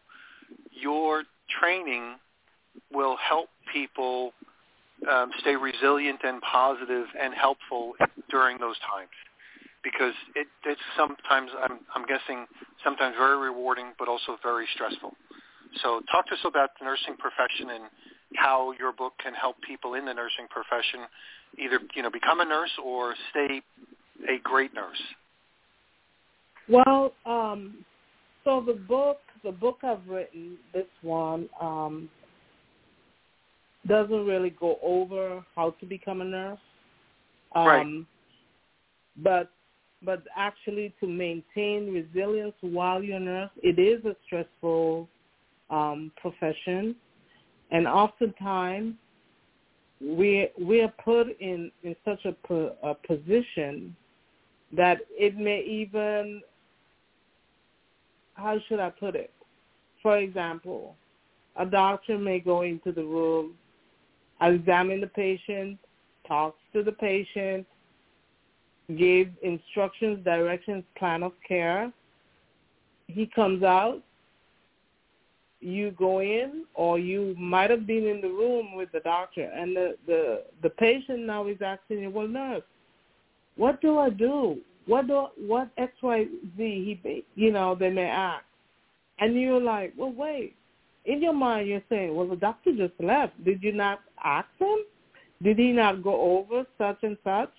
your 0.72 1.24
training 1.60 2.16
will 2.92 3.18
help 3.18 3.50
people 3.72 4.32
um, 5.10 5.32
stay 5.42 5.56
resilient 5.56 6.20
and 6.24 6.42
positive 6.42 7.06
and 7.20 7.34
helpful 7.34 7.94
during 8.30 8.58
those 8.58 8.78
times 8.80 9.12
because 9.84 10.14
it, 10.36 10.48
it's 10.66 10.82
sometimes 10.96 11.52
I'm, 11.62 11.80
I'm 11.94 12.06
guessing 12.06 12.46
sometimes 12.84 13.16
very 13.18 13.38
rewarding 13.38 13.92
but 14.00 14.08
also 14.08 14.38
very 14.42 14.66
stressful. 14.74 15.12
So 15.82 16.02
talk 16.12 16.28
to 16.28 16.34
us 16.34 16.46
about 16.46 16.70
the 16.80 16.86
nursing 16.86 17.18
profession 17.18 17.72
and 17.72 17.84
how 18.36 18.72
your 18.80 18.94
book 18.94 19.14
can 19.22 19.34
help 19.34 19.58
people 19.68 19.96
in 19.96 20.06
the 20.06 20.14
nursing 20.14 20.48
profession 20.50 21.02
either 21.58 21.80
you 21.96 22.02
know 22.02 22.10
become 22.10 22.40
a 22.40 22.46
nurse 22.46 22.72
or 22.84 23.16
stay 23.32 23.62
a 24.30 24.40
great 24.44 24.74
nurse. 24.74 25.02
Well, 26.70 27.14
um, 27.26 27.86
so 28.44 28.64
the 28.66 28.74
book 28.74 29.20
the 29.44 29.52
book 29.52 29.80
I've 29.84 30.08
written, 30.08 30.58
this 30.74 30.86
one, 31.02 31.50
um, 31.60 32.10
doesn't 33.88 34.26
really 34.26 34.52
go 34.52 34.78
over 34.82 35.44
how 35.56 35.72
to 35.82 35.86
become 35.86 36.22
a 36.22 36.26
nurse. 36.26 36.60
Um, 37.56 37.66
right. 37.66 38.06
But 39.22 39.52
but 40.06 40.24
actually 40.36 40.94
to 41.00 41.08
maintain 41.08 41.94
resilience 41.94 42.56
while 42.62 43.02
you're 43.04 43.18
a 43.18 43.22
nurse, 43.22 43.52
it 43.62 43.80
is 43.80 44.04
a 44.06 44.16
stressful 44.26 45.08
um, 45.70 46.12
profession, 46.20 46.96
and 47.72 47.88
oftentimes 47.88 48.96
we 50.04 50.50
we 50.60 50.82
are 50.82 50.94
put 51.04 51.28
in 51.40 51.72
in 51.84 51.96
such 52.04 52.26
a, 52.26 52.56
a 52.84 52.96
position 52.96 53.96
that 54.76 55.00
it 55.12 55.38
may 55.38 55.62
even 55.64 56.42
how 58.34 58.58
should 58.68 58.80
I 58.80 58.90
put 58.90 59.16
it? 59.16 59.32
For 60.02 60.18
example, 60.18 60.96
a 61.56 61.66
doctor 61.66 62.18
may 62.18 62.40
go 62.40 62.64
into 62.64 62.92
the 62.92 63.04
room, 63.04 63.54
examine 64.42 65.00
the 65.00 65.08
patient, 65.08 65.78
talks 66.28 66.60
to 66.74 66.84
the 66.84 66.92
patient, 66.92 67.66
give 68.98 69.30
instructions, 69.44 70.24
directions, 70.26 70.84
plan 70.98 71.24
of 71.24 71.34
care. 71.48 71.92
He 73.08 73.28
comes 73.28 73.64
out. 73.64 74.02
You 75.64 75.92
go 75.92 76.22
in 76.22 76.66
or 76.74 77.00
you 77.00 77.36
might 77.38 77.70
have 77.70 77.88
been 77.88 78.06
in 78.06 78.22
the 78.22 78.28
room 78.28 78.76
with 78.76 78.92
the 78.92 79.00
doctor 79.02 79.44
and 79.44 79.76
the 79.76 79.96
the 80.08 80.44
the 80.62 80.70
patient 80.70 81.20
now 81.22 81.48
is 81.48 81.58
asking 81.62 82.00
you 82.00 82.10
well 82.10 82.28
nurse 82.28 82.64
what 83.56 83.82
do 83.82 84.00
i 84.00 84.10
do? 84.10 84.58
What 84.86 85.08
do 85.08 85.28
what 85.38 85.70
x 85.78 85.94
y 86.02 86.26
z 86.58 87.00
he 87.04 87.24
you 87.36 87.52
know 87.52 87.76
they 87.76 87.90
may 87.90 88.08
ask. 88.08 88.46
And 89.20 89.40
you're 89.40 89.62
like 89.62 89.94
well 89.98 90.12
wait. 90.12 90.56
In 91.06 91.22
your 91.22 91.34
mind 91.34 91.68
you're 91.68 91.84
saying 91.90 92.16
well 92.16 92.28
the 92.28 92.36
doctor 92.36 92.72
just 92.76 92.94
left. 93.00 93.42
Did 93.44 93.64
you 93.64 93.74
not 93.74 94.00
ask 94.24 94.48
him? 94.60 94.80
Did 95.42 95.58
he 95.58 95.72
not 95.72 96.04
go 96.04 96.20
over 96.40 96.66
such 96.78 97.00
and 97.04 97.18
such 97.24 97.52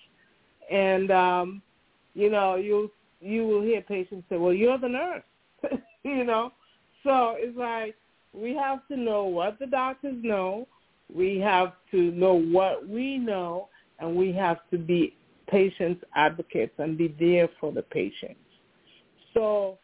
and 0.71 1.11
um 1.11 1.61
you 2.13 2.29
know 2.29 2.55
you 2.55 2.91
you 3.21 3.47
will 3.47 3.61
hear 3.61 3.81
patients 3.81 4.25
say 4.29 4.37
well 4.37 4.53
you're 4.53 4.77
the 4.77 4.87
nurse 4.87 5.23
you 6.03 6.23
know 6.23 6.51
so 7.05 7.35
it's 7.37 7.57
like 7.57 7.95
we 8.33 8.53
have 8.55 8.85
to 8.89 8.97
know 8.97 9.25
what 9.25 9.57
the 9.59 9.67
doctors 9.67 10.17
know. 10.21 10.67
We 11.13 11.37
have 11.39 11.73
to 11.91 12.11
know 12.11 12.33
what 12.33 12.87
we 12.89 13.17
know, 13.17 13.69
and 13.99 14.15
we 14.15 14.33
have 14.33 14.57
to 14.71 14.77
be 14.77 15.15
patients 15.47 16.03
advocates 16.15 16.73
and 16.79 16.97
be 16.97 17.15
there 17.19 17.47
for 17.59 17.71
the 17.71 17.83
patients. 17.83 18.39
So 19.33 19.77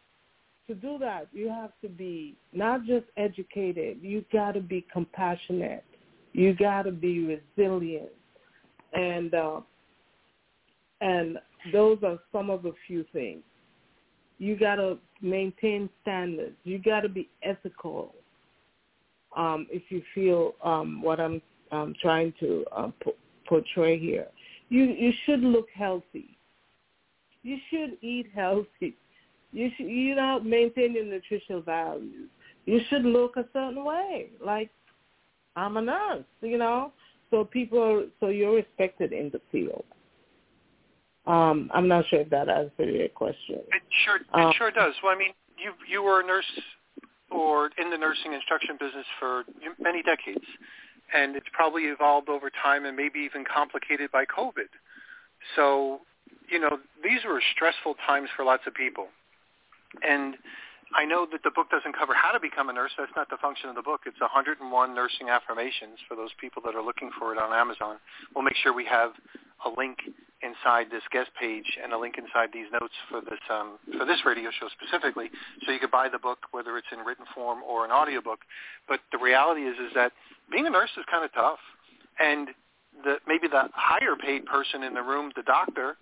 to 0.66 0.74
do 0.74 0.98
that, 0.98 1.28
you 1.32 1.48
have 1.48 1.70
to 1.82 1.88
be 1.88 2.36
not 2.52 2.84
just 2.84 3.06
educated. 3.16 3.98
You 4.02 4.24
got 4.32 4.52
to 4.52 4.60
be 4.60 4.84
compassionate. 4.92 5.84
You 6.32 6.54
got 6.54 6.82
to 6.82 6.92
be 6.92 7.40
resilient, 7.56 8.10
and 8.94 9.34
uh, 9.34 9.60
and 11.00 11.38
those 11.72 11.98
are 12.02 12.18
some 12.32 12.50
of 12.50 12.62
the 12.62 12.72
few 12.86 13.04
things. 13.12 13.42
You 14.42 14.56
got 14.56 14.74
to 14.74 14.98
maintain 15.20 15.88
standards. 16.02 16.56
You 16.64 16.80
got 16.80 17.02
to 17.02 17.08
be 17.08 17.28
ethical. 17.44 18.12
Um, 19.36 19.68
if 19.70 19.84
you 19.88 20.02
feel 20.16 20.56
um, 20.64 21.00
what 21.00 21.20
I'm 21.20 21.40
um, 21.70 21.94
trying 22.02 22.34
to 22.40 22.64
uh, 22.76 22.88
p- 23.04 23.12
portray 23.48 24.00
here, 24.00 24.26
you 24.68 24.82
you 24.82 25.12
should 25.24 25.42
look 25.44 25.68
healthy. 25.72 26.36
You 27.44 27.56
should 27.70 27.96
eat 28.02 28.30
healthy. 28.34 28.96
You 29.52 29.70
should 29.76 29.86
you 29.86 30.16
know 30.16 30.40
maintain 30.40 30.94
your 30.94 31.04
nutritional 31.04 31.62
values. 31.62 32.28
You 32.66 32.80
should 32.88 33.04
look 33.04 33.36
a 33.36 33.44
certain 33.52 33.84
way. 33.84 34.30
Like 34.44 34.70
I'm 35.54 35.76
a 35.76 35.82
nurse, 35.82 36.24
you 36.40 36.58
know. 36.58 36.92
So 37.30 37.44
people, 37.44 38.08
so 38.18 38.26
you're 38.26 38.56
respected 38.56 39.12
in 39.12 39.30
the 39.30 39.40
field. 39.52 39.84
Um, 41.26 41.70
I'm 41.72 41.86
not 41.86 42.06
sure 42.08 42.20
if 42.20 42.30
that 42.30 42.48
answered 42.48 42.94
your 42.94 43.08
question. 43.08 43.60
It 43.72 43.82
sure 44.04 44.16
it 44.16 44.22
um, 44.32 44.52
sure 44.56 44.70
does. 44.70 44.94
Well, 45.02 45.14
I 45.14 45.18
mean, 45.18 45.32
you 45.56 45.72
you 45.88 46.02
were 46.02 46.20
a 46.20 46.26
nurse 46.26 46.44
or 47.30 47.70
in 47.78 47.90
the 47.90 47.96
nursing 47.96 48.32
instruction 48.32 48.76
business 48.78 49.06
for 49.20 49.44
many 49.78 50.02
decades, 50.02 50.44
and 51.14 51.36
it's 51.36 51.46
probably 51.52 51.84
evolved 51.84 52.28
over 52.28 52.50
time 52.50 52.84
and 52.84 52.96
maybe 52.96 53.20
even 53.20 53.44
complicated 53.44 54.10
by 54.10 54.24
COVID. 54.24 54.68
So, 55.56 56.00
you 56.50 56.58
know, 56.58 56.78
these 57.02 57.20
were 57.24 57.40
stressful 57.54 57.94
times 58.06 58.28
for 58.36 58.44
lots 58.44 58.64
of 58.66 58.74
people, 58.74 59.06
and 60.02 60.34
I 60.94 61.04
know 61.04 61.26
that 61.32 61.42
the 61.42 61.50
book 61.50 61.70
doesn't 61.70 61.96
cover 61.96 62.12
how 62.14 62.32
to 62.32 62.40
become 62.40 62.68
a 62.68 62.72
nurse. 62.72 62.92
That's 62.98 63.12
not 63.16 63.30
the 63.30 63.38
function 63.38 63.68
of 63.70 63.76
the 63.76 63.82
book. 63.82 64.02
It's 64.06 64.20
101 64.20 64.60
nursing 64.94 65.30
affirmations 65.30 65.98
for 66.06 66.16
those 66.16 66.30
people 66.38 66.60
that 66.66 66.74
are 66.74 66.82
looking 66.82 67.10
for 67.18 67.32
it 67.32 67.38
on 67.38 67.52
Amazon. 67.52 67.96
We'll 68.34 68.44
make 68.44 68.56
sure 68.56 68.74
we 68.74 68.84
have 68.86 69.12
a 69.64 69.70
link 69.70 69.98
inside 70.42 70.86
this 70.90 71.02
guest 71.10 71.30
page 71.38 71.78
and 71.82 71.92
a 71.92 71.98
link 71.98 72.18
inside 72.18 72.50
these 72.52 72.66
notes 72.72 72.94
for 73.08 73.20
this 73.20 73.40
um, 73.50 73.78
for 73.98 74.04
this 74.04 74.18
radio 74.26 74.50
show 74.50 74.68
specifically, 74.74 75.30
so 75.64 75.72
you 75.72 75.78
could 75.78 75.90
buy 75.90 76.08
the 76.08 76.18
book 76.18 76.38
whether 76.50 76.76
it's 76.76 76.90
in 76.92 76.98
written 77.00 77.24
form 77.34 77.60
or 77.62 77.84
an 77.84 77.90
audiobook. 77.90 78.40
But 78.88 79.00
the 79.12 79.18
reality 79.18 79.62
is 79.62 79.76
is 79.78 79.92
that 79.94 80.12
being 80.50 80.66
a 80.66 80.70
nurse 80.70 80.90
is 80.96 81.04
kind 81.10 81.24
of 81.24 81.32
tough, 81.32 81.62
and 82.18 82.48
the 83.04 83.16
maybe 83.26 83.48
the 83.48 83.68
higher 83.72 84.16
paid 84.16 84.46
person 84.46 84.82
in 84.82 84.94
the 84.94 85.02
room, 85.02 85.32
the 85.36 85.42
doctor, 85.42 85.96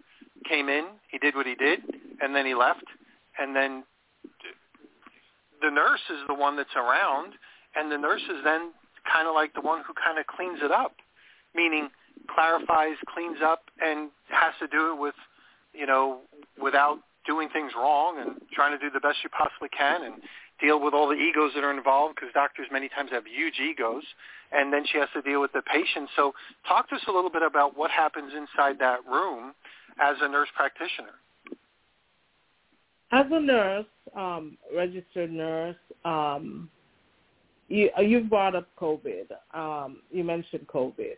came 0.48 0.68
in, 0.68 0.86
he 1.10 1.18
did 1.18 1.34
what 1.34 1.46
he 1.46 1.54
did, 1.54 1.80
and 2.20 2.34
then 2.34 2.46
he 2.46 2.54
left, 2.54 2.84
and 3.38 3.54
then 3.54 3.84
the 5.60 5.70
nurse 5.70 6.00
is 6.10 6.18
the 6.26 6.34
one 6.34 6.56
that's 6.56 6.74
around, 6.76 7.34
and 7.76 7.92
the 7.92 7.98
nurse 7.98 8.22
is 8.22 8.42
then 8.44 8.72
kind 9.10 9.28
of 9.28 9.34
like 9.34 9.52
the 9.54 9.60
one 9.60 9.82
who 9.86 9.92
kind 9.94 10.18
of 10.18 10.26
cleans 10.26 10.58
it 10.62 10.70
up, 10.70 10.94
meaning 11.54 11.90
clarifies, 12.40 12.96
cleans 13.12 13.38
up, 13.44 13.62
and 13.80 14.10
has 14.28 14.54
to 14.60 14.66
do 14.68 14.92
it 14.92 14.98
with, 14.98 15.14
you 15.74 15.86
know, 15.86 16.20
without 16.60 16.98
doing 17.26 17.48
things 17.52 17.72
wrong 17.76 18.18
and 18.18 18.40
trying 18.52 18.76
to 18.76 18.78
do 18.78 18.90
the 18.90 19.00
best 19.00 19.18
you 19.22 19.28
possibly 19.28 19.68
can 19.76 20.04
and 20.04 20.14
deal 20.60 20.80
with 20.82 20.94
all 20.94 21.06
the 21.08 21.14
egos 21.14 21.52
that 21.54 21.64
are 21.64 21.76
involved 21.76 22.14
because 22.14 22.32
doctors 22.32 22.66
many 22.72 22.88
times 22.88 23.10
have 23.12 23.24
huge 23.26 23.60
egos 23.60 24.02
and 24.52 24.72
then 24.72 24.84
she 24.90 24.98
has 24.98 25.08
to 25.14 25.20
deal 25.22 25.40
with 25.40 25.52
the 25.52 25.62
patient. 25.62 26.08
So 26.16 26.32
talk 26.66 26.88
to 26.88 26.96
us 26.96 27.02
a 27.08 27.12
little 27.12 27.30
bit 27.30 27.42
about 27.42 27.76
what 27.76 27.90
happens 27.90 28.32
inside 28.34 28.78
that 28.80 29.00
room 29.06 29.52
as 30.00 30.16
a 30.22 30.28
nurse 30.28 30.48
practitioner. 30.56 31.14
As 33.12 33.26
a 33.30 33.40
nurse, 33.40 33.86
um, 34.16 34.56
registered 34.74 35.30
nurse, 35.30 35.76
um, 36.04 36.70
you, 37.68 37.90
you 37.98 38.20
brought 38.20 38.54
up 38.54 38.66
COVID. 38.80 39.26
Um, 39.52 39.98
you 40.10 40.24
mentioned 40.24 40.66
COVID 40.68 41.16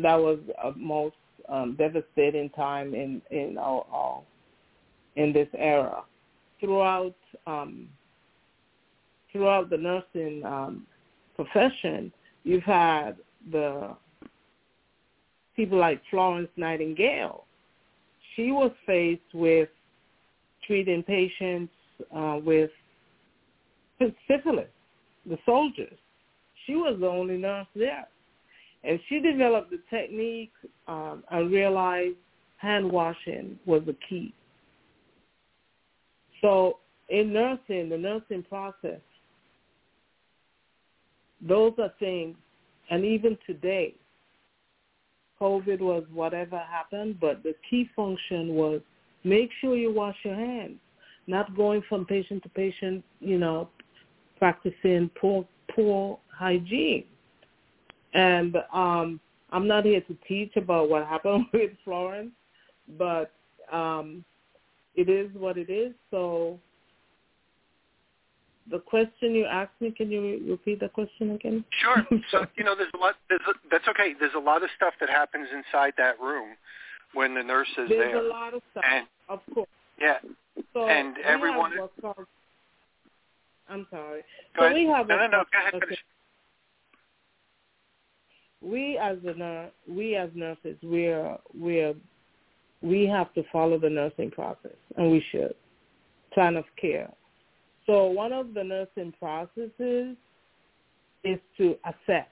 that 0.00 0.16
was 0.16 0.38
a 0.64 0.72
most 0.72 1.16
um, 1.48 1.76
devastating 1.76 2.48
time 2.50 2.94
in 2.94 3.20
in 3.30 3.58
our, 3.58 3.84
our 3.92 4.22
in 5.16 5.32
this 5.32 5.48
era. 5.56 6.02
Throughout 6.60 7.14
um, 7.46 7.88
throughout 9.30 9.70
the 9.70 9.76
nursing 9.76 10.44
um, 10.44 10.86
profession, 11.34 12.12
you've 12.44 12.62
had 12.62 13.16
the 13.50 13.96
people 15.56 15.78
like 15.78 16.00
Florence 16.10 16.50
Nightingale. 16.56 17.44
She 18.36 18.52
was 18.52 18.70
faced 18.86 19.20
with 19.34 19.68
treating 20.66 21.02
patients 21.02 21.72
uh, 22.14 22.38
with 22.42 22.70
syphilis, 24.26 24.68
the 25.26 25.38
soldiers. 25.44 25.96
She 26.66 26.74
was 26.74 26.96
the 27.00 27.06
only 27.06 27.36
nurse 27.36 27.66
there. 27.74 28.06
And 28.84 28.98
she 29.08 29.20
developed 29.20 29.70
the 29.70 29.80
technique 29.90 30.52
um, 30.88 31.22
and 31.30 31.50
realized 31.50 32.16
hand 32.58 32.90
washing 32.90 33.58
was 33.66 33.82
the 33.86 33.96
key. 34.08 34.34
So 36.40 36.78
in 37.08 37.32
nursing, 37.32 37.88
the 37.88 37.98
nursing 37.98 38.42
process, 38.48 39.00
those 41.46 41.72
are 41.78 41.92
things, 41.98 42.36
and 42.90 43.04
even 43.04 43.36
today, 43.46 43.94
COVID 45.40 45.80
was 45.80 46.04
whatever 46.12 46.58
happened, 46.58 47.18
but 47.20 47.42
the 47.42 47.54
key 47.68 47.88
function 47.96 48.54
was 48.54 48.80
make 49.24 49.50
sure 49.60 49.76
you 49.76 49.92
wash 49.92 50.16
your 50.24 50.36
hands, 50.36 50.78
not 51.26 51.56
going 51.56 51.82
from 51.88 52.06
patient 52.06 52.42
to 52.44 52.48
patient, 52.50 53.04
you 53.20 53.38
know, 53.38 53.68
practicing 54.38 55.10
poor, 55.20 55.44
poor 55.74 56.18
hygiene. 56.28 57.04
And 58.14 58.56
um, 58.72 59.20
I'm 59.50 59.66
not 59.66 59.84
here 59.84 60.00
to 60.00 60.16
teach 60.26 60.56
about 60.56 60.88
what 60.88 61.06
happened 61.06 61.46
with 61.52 61.70
Florence, 61.84 62.32
but 62.98 63.30
um, 63.70 64.24
it 64.94 65.08
is 65.08 65.30
what 65.34 65.56
it 65.56 65.70
is. 65.70 65.92
So 66.10 66.58
the 68.70 68.78
question 68.78 69.34
you 69.34 69.44
asked 69.46 69.72
me, 69.80 69.90
can 69.90 70.10
you 70.10 70.42
repeat 70.48 70.80
the 70.80 70.88
question 70.88 71.32
again? 71.32 71.64
Sure. 71.80 72.06
so 72.30 72.46
you 72.56 72.64
know, 72.64 72.74
there's 72.76 72.92
a 72.94 72.98
lot. 72.98 73.14
There's 73.28 73.40
a, 73.48 73.52
that's 73.70 73.86
okay. 73.88 74.14
There's 74.18 74.34
a 74.36 74.40
lot 74.40 74.62
of 74.62 74.70
stuff 74.76 74.94
that 75.00 75.08
happens 75.08 75.48
inside 75.52 75.94
that 75.98 76.20
room 76.20 76.50
when 77.14 77.34
the 77.34 77.42
nurse 77.42 77.68
is 77.78 77.88
there's 77.88 77.90
there. 77.90 78.12
There's 78.12 78.26
a 78.26 78.28
lot 78.28 78.54
of 78.54 78.62
stuff, 78.72 78.84
and, 78.90 79.06
of 79.28 79.40
course. 79.54 79.68
Yeah. 80.00 80.18
So 80.72 80.86
and 80.86 81.16
everyone. 81.24 81.72
Called, 82.00 82.26
I'm 83.68 83.86
sorry. 83.90 84.22
Go 84.56 84.62
so 84.62 84.64
ahead. 84.66 84.76
we 84.76 84.86
have 84.86 85.08
no, 85.08 85.16
no, 85.16 85.26
no. 85.26 85.44
Go 85.50 85.58
ahead. 85.58 85.82
Finish 85.82 85.98
we 88.62 88.98
as 88.98 89.18
nurse, 89.22 89.70
we 89.88 90.16
as 90.16 90.30
nurses, 90.34 90.76
we're 90.82 91.36
we're 91.58 91.94
we 92.82 93.06
have 93.06 93.32
to 93.34 93.42
follow 93.52 93.78
the 93.78 93.90
nursing 93.90 94.30
process, 94.30 94.76
and 94.96 95.10
we 95.10 95.24
should 95.30 95.54
plan 96.32 96.56
of 96.56 96.64
care. 96.80 97.10
So 97.86 98.06
one 98.06 98.32
of 98.32 98.54
the 98.54 98.64
nursing 98.64 99.12
processes 99.18 100.16
is 101.24 101.38
to 101.58 101.76
assess. 101.84 102.26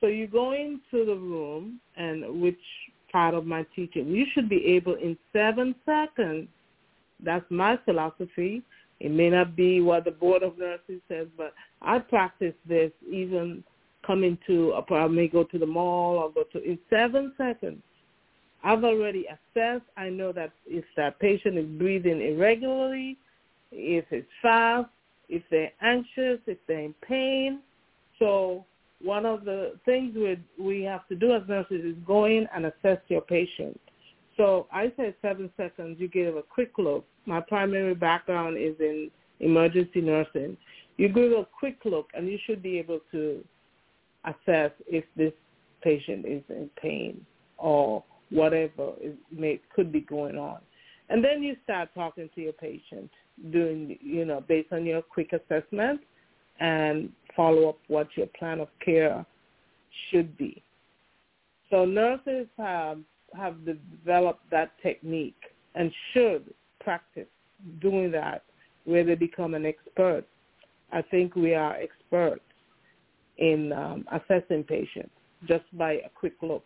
So 0.00 0.06
you 0.06 0.26
go 0.26 0.52
into 0.52 1.04
the 1.04 1.16
room, 1.16 1.80
and 1.96 2.40
which 2.40 2.60
part 3.10 3.34
of 3.34 3.46
my 3.46 3.66
teaching, 3.74 4.08
you 4.08 4.26
should 4.34 4.48
be 4.48 4.64
able 4.66 4.94
in 4.94 5.16
seven 5.32 5.74
seconds. 5.84 6.48
That's 7.24 7.44
my 7.50 7.78
philosophy. 7.84 8.62
It 9.00 9.10
may 9.10 9.30
not 9.30 9.56
be 9.56 9.80
what 9.80 10.04
the 10.04 10.10
board 10.10 10.42
of 10.42 10.58
nurses 10.58 11.00
says, 11.08 11.26
but 11.36 11.52
I 11.82 11.98
practice 11.98 12.54
this 12.68 12.92
even 13.10 13.64
coming 14.08 14.38
to, 14.46 14.72
uh, 14.72 14.94
I 14.94 15.06
may 15.06 15.28
go 15.28 15.44
to 15.44 15.58
the 15.58 15.66
mall 15.66 16.16
or 16.16 16.32
go 16.32 16.44
to, 16.52 16.64
in 16.64 16.78
seven 16.88 17.34
seconds, 17.36 17.82
I've 18.64 18.82
already 18.82 19.26
assessed. 19.26 19.84
I 19.96 20.08
know 20.08 20.32
that 20.32 20.50
if 20.66 20.84
that 20.96 21.20
patient 21.20 21.58
is 21.58 21.66
breathing 21.66 22.20
irregularly, 22.20 23.18
if 23.70 24.06
it's 24.10 24.26
fast, 24.42 24.88
if 25.28 25.42
they're 25.50 25.72
anxious, 25.82 26.40
if 26.46 26.58
they're 26.66 26.80
in 26.80 26.94
pain. 27.06 27.60
So 28.18 28.64
one 29.02 29.26
of 29.26 29.44
the 29.44 29.74
things 29.84 30.14
we 30.16 30.40
we 30.58 30.82
have 30.82 31.06
to 31.08 31.14
do 31.14 31.34
as 31.34 31.42
nurses 31.46 31.84
is 31.84 31.94
go 32.06 32.24
in 32.24 32.48
and 32.54 32.66
assess 32.66 32.98
your 33.08 33.20
patient. 33.20 33.78
So 34.36 34.66
I 34.72 34.90
said 34.96 35.14
seven 35.20 35.50
seconds. 35.56 35.98
You 36.00 36.08
give 36.08 36.36
a 36.36 36.42
quick 36.42 36.72
look. 36.78 37.04
My 37.26 37.40
primary 37.40 37.94
background 37.94 38.56
is 38.56 38.74
in 38.80 39.10
emergency 39.40 40.00
nursing. 40.00 40.56
You 40.96 41.08
give 41.10 41.32
a 41.32 41.46
quick 41.56 41.78
look, 41.84 42.08
and 42.14 42.26
you 42.26 42.38
should 42.46 42.62
be 42.62 42.78
able 42.78 43.00
to 43.12 43.44
assess 44.28 44.72
if 44.86 45.04
this 45.16 45.32
patient 45.82 46.26
is 46.26 46.42
in 46.48 46.70
pain 46.80 47.24
or 47.56 48.04
whatever 48.30 48.92
may 49.30 49.60
could 49.74 49.92
be 49.92 50.00
going 50.00 50.36
on. 50.36 50.58
And 51.08 51.24
then 51.24 51.42
you 51.42 51.56
start 51.64 51.88
talking 51.94 52.28
to 52.34 52.40
your 52.40 52.52
patient, 52.52 53.10
doing 53.50 53.98
you 54.00 54.24
know 54.24 54.42
based 54.46 54.72
on 54.72 54.84
your 54.84 55.02
quick 55.02 55.32
assessment, 55.32 56.00
and 56.60 57.10
follow 57.34 57.70
up 57.70 57.78
what 57.88 58.08
your 58.16 58.26
plan 58.38 58.60
of 58.60 58.68
care 58.84 59.24
should 60.10 60.36
be. 60.36 60.62
So 61.70 61.84
nurses 61.84 62.46
have 62.56 62.98
have 63.34 63.56
developed 63.64 64.50
that 64.50 64.72
technique 64.82 65.40
and 65.74 65.92
should 66.12 66.52
practice 66.80 67.26
doing 67.80 68.10
that 68.12 68.42
where 68.84 69.04
they 69.04 69.14
become 69.14 69.54
an 69.54 69.66
expert. 69.66 70.24
I 70.92 71.02
think 71.02 71.36
we 71.36 71.54
are 71.54 71.76
experts 71.76 72.40
in 73.38 73.72
um, 73.72 74.04
assessing 74.12 74.64
patients 74.64 75.10
just 75.46 75.64
by 75.76 75.92
a 75.92 76.08
quick 76.14 76.34
look. 76.42 76.64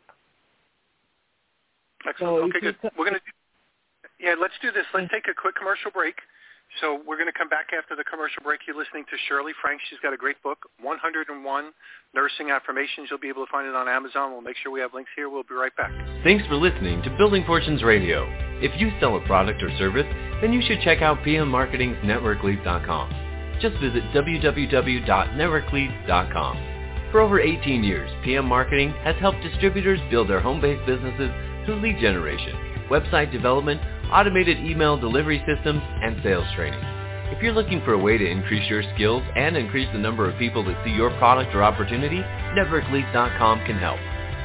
Excellent. 2.09 2.53
So 2.53 2.59
okay, 2.59 2.61
good. 2.61 2.77
We're 2.97 3.05
going 3.05 3.15
to 3.15 3.21
yeah, 4.23 4.35
let's 4.41 4.55
do 4.63 4.71
this. 4.71 4.87
Let's 4.95 5.11
take 5.13 5.27
a 5.29 5.35
quick 5.35 5.57
commercial 5.57 5.91
break. 5.91 6.15
So 6.81 7.03
we're 7.07 7.17
going 7.17 7.29
to 7.29 7.37
come 7.37 7.51
back 7.51 7.69
after 7.77 7.95
the 7.97 8.05
commercial 8.05 8.43
break. 8.43 8.61
You're 8.67 8.79
listening 8.79 9.05
to 9.11 9.17
Shirley 9.29 9.53
Franks. 9.61 9.85
She's 9.91 9.99
got 10.01 10.15
a 10.15 10.17
great 10.17 10.43
book, 10.43 10.59
101 10.81 11.29
Nursing 12.15 12.51
Affirmations. 12.51 13.09
You'll 13.11 13.21
be 13.21 13.29
able 13.29 13.45
to 13.45 13.53
find 13.53 13.69
it 13.69 13.75
on 13.75 13.89
Amazon. 13.89 14.33
We'll 14.33 14.41
make 14.41 14.57
sure 14.63 14.73
we 14.73 14.81
have 14.81 14.95
links 14.95 15.11
here. 15.15 15.29
We'll 15.29 15.43
be 15.43 15.55
right 15.55 15.75
back. 15.77 15.93
Thanks 16.25 16.47
for 16.47 16.55
listening 16.55 17.03
to 17.03 17.11
Building 17.19 17.45
Fortunes 17.45 17.83
Radio. 17.83 18.25
If 18.63 18.81
you 18.81 18.91
sell 19.01 19.17
a 19.17 19.21
product 19.27 19.63
or 19.63 19.69
service, 19.77 20.07
then 20.41 20.53
you 20.55 20.63
should 20.63 20.81
check 20.81 21.03
out 21.03 21.23
PM 21.25 21.51
Marketing's 21.51 21.97
NetworkLeads.com. 21.99 23.32
Just 23.63 23.79
visit 23.79 24.03
www.networkleads.com. 24.13 26.69
For 27.13 27.21
over 27.21 27.41
18 27.41 27.85
years, 27.85 28.11
PM 28.25 28.47
Marketing 28.47 28.91
has 29.05 29.15
helped 29.17 29.41
distributors 29.43 30.01
build 30.11 30.29
their 30.29 30.41
home-based 30.41 30.85
businesses 30.87 31.31
through 31.65 31.81
lead 31.81 32.01
generation, 32.01 32.55
website 32.91 33.31
development, 33.31 33.81
automated 34.11 34.59
email 34.59 34.97
delivery 34.99 35.41
systems, 35.47 35.81
and 36.03 36.21
sales 36.23 36.47
training. 36.57 36.81
If 37.31 37.41
you're 37.43 37.53
looking 37.53 37.81
for 37.85 37.93
a 37.93 37.99
way 37.99 38.19
to 38.19 38.29
increase 38.29 38.69
your 38.69 38.83
skills 38.95 39.23
and 39.37 39.57
increase 39.57 39.89
the 39.93 39.99
number 39.99 40.29
of 40.29 40.37
people 40.39 40.65
that 40.65 40.85
see 40.85 40.91
your 40.91 41.11
product 41.19 41.55
or 41.55 41.63
opportunity, 41.63 42.19
NetworkLeads.com 42.57 43.65
can 43.65 43.79
help. 43.79 44.01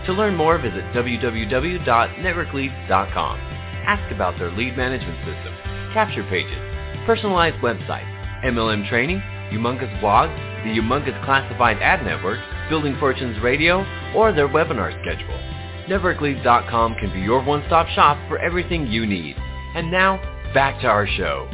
To 0.06 0.14
learn 0.14 0.36
more, 0.36 0.58
visit 0.58 0.86
www.networkleads.com. 0.94 3.40
Ask 3.88 4.12
about 4.14 4.38
their 4.40 4.52
lead 4.52 4.78
management 4.78 5.18
system, 5.20 5.54
capture 5.94 6.24
pages, 6.30 6.60
personalized 7.06 7.58
website, 7.58 8.17
MLM 8.44 8.88
training, 8.89 9.20
humongous 9.51 10.01
blogs, 10.01 10.36
the 10.63 10.70
humongous 10.70 11.24
classified 11.25 11.77
ad 11.82 12.03
network, 12.03 12.39
Building 12.70 12.96
Fortunes 13.00 13.41
Radio, 13.41 13.86
or 14.15 14.32
their 14.32 14.48
webinar 14.48 14.91
schedule. 15.01 15.39
NetworkLeads.com 15.88 16.96
can 16.96 17.13
be 17.13 17.22
your 17.22 17.44
one-stop 17.44 17.88
shop 17.89 18.17
for 18.27 18.38
everything 18.39 18.88
you 18.88 19.06
need. 19.06 19.36
And 19.75 19.89
now, 19.89 20.17
back 20.53 20.82
to 20.82 20.88
our 20.88 21.08
show. 21.08 21.48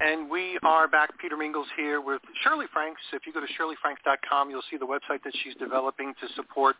And 0.00 0.30
we 0.30 0.58
are 0.62 0.88
back. 0.88 1.10
Peter 1.18 1.36
Mingils 1.36 1.66
here 1.76 2.00
with 2.00 2.22
Shirley 2.42 2.64
Franks. 2.72 3.02
If 3.12 3.26
you 3.26 3.34
go 3.34 3.40
to 3.40 3.46
shirleyfranks.com, 3.46 4.48
you'll 4.48 4.62
see 4.70 4.78
the 4.78 4.86
website 4.86 5.22
that 5.24 5.34
she's 5.44 5.54
developing 5.56 6.14
to 6.22 6.34
support 6.34 6.76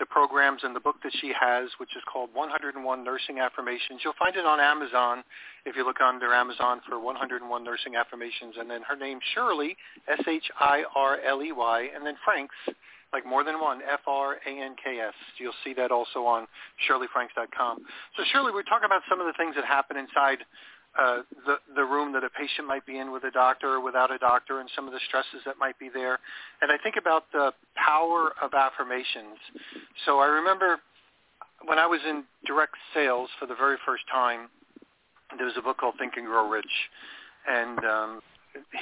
the 0.00 0.06
programs 0.06 0.62
and 0.64 0.74
the 0.74 0.80
book 0.80 0.96
that 1.04 1.12
she 1.20 1.30
has, 1.38 1.68
which 1.78 1.94
is 1.94 2.02
called 2.10 2.30
101 2.32 3.04
Nursing 3.04 3.38
Affirmations. 3.38 4.00
You'll 4.02 4.18
find 4.18 4.34
it 4.34 4.46
on 4.46 4.58
Amazon 4.58 5.22
if 5.66 5.76
you 5.76 5.84
look 5.84 6.00
under 6.00 6.32
Amazon 6.32 6.80
for 6.88 6.98
101 6.98 7.44
Nursing 7.62 7.94
Affirmations. 7.94 8.56
And 8.58 8.68
then 8.68 8.80
her 8.88 8.96
name, 8.96 9.20
Shirley, 9.34 9.76
S-H-I-R-L-E-Y, 10.08 11.88
and 11.94 12.04
then 12.04 12.14
Franks, 12.24 12.56
like 13.12 13.26
more 13.26 13.44
than 13.44 13.60
one, 13.60 13.80
F-R-A-N-K-S. 13.82 15.14
You'll 15.38 15.60
see 15.62 15.74
that 15.74 15.90
also 15.90 16.24
on 16.24 16.46
shirleyfranks.com. 16.88 17.78
So 18.16 18.24
Shirley, 18.32 18.52
we're 18.52 18.62
talking 18.62 18.86
about 18.86 19.02
some 19.08 19.20
of 19.20 19.26
the 19.26 19.34
things 19.36 19.54
that 19.56 19.64
happen 19.64 19.96
inside 19.96 20.38
uh, 20.98 21.18
the, 21.46 21.56
the 21.76 21.84
room 21.84 22.12
that 22.12 22.24
a 22.24 22.30
patient 22.30 22.66
might 22.66 22.84
be 22.84 22.98
in 22.98 23.12
with 23.12 23.24
a 23.24 23.30
doctor 23.30 23.74
or 23.74 23.80
without 23.80 24.10
a 24.10 24.18
doctor 24.18 24.60
and 24.60 24.68
some 24.74 24.86
of 24.86 24.92
the 24.92 25.00
stresses 25.06 25.40
that 25.46 25.56
might 25.58 25.78
be 25.78 25.88
there. 25.92 26.18
And 26.62 26.72
I 26.72 26.76
think 26.82 26.96
about 26.96 27.24
the 27.32 27.52
power 27.76 28.32
of 28.42 28.54
affirmations. 28.54 29.38
So 30.04 30.18
I 30.18 30.26
remember 30.26 30.80
when 31.64 31.78
I 31.78 31.86
was 31.86 32.00
in 32.08 32.24
direct 32.46 32.74
sales 32.94 33.28
for 33.38 33.46
the 33.46 33.54
very 33.54 33.76
first 33.86 34.04
time, 34.10 34.48
there 35.36 35.46
was 35.46 35.54
a 35.56 35.62
book 35.62 35.78
called 35.78 35.94
Think 35.98 36.14
and 36.16 36.26
Grow 36.26 36.48
Rich. 36.48 36.66
And 37.46 37.78
um, 37.84 38.20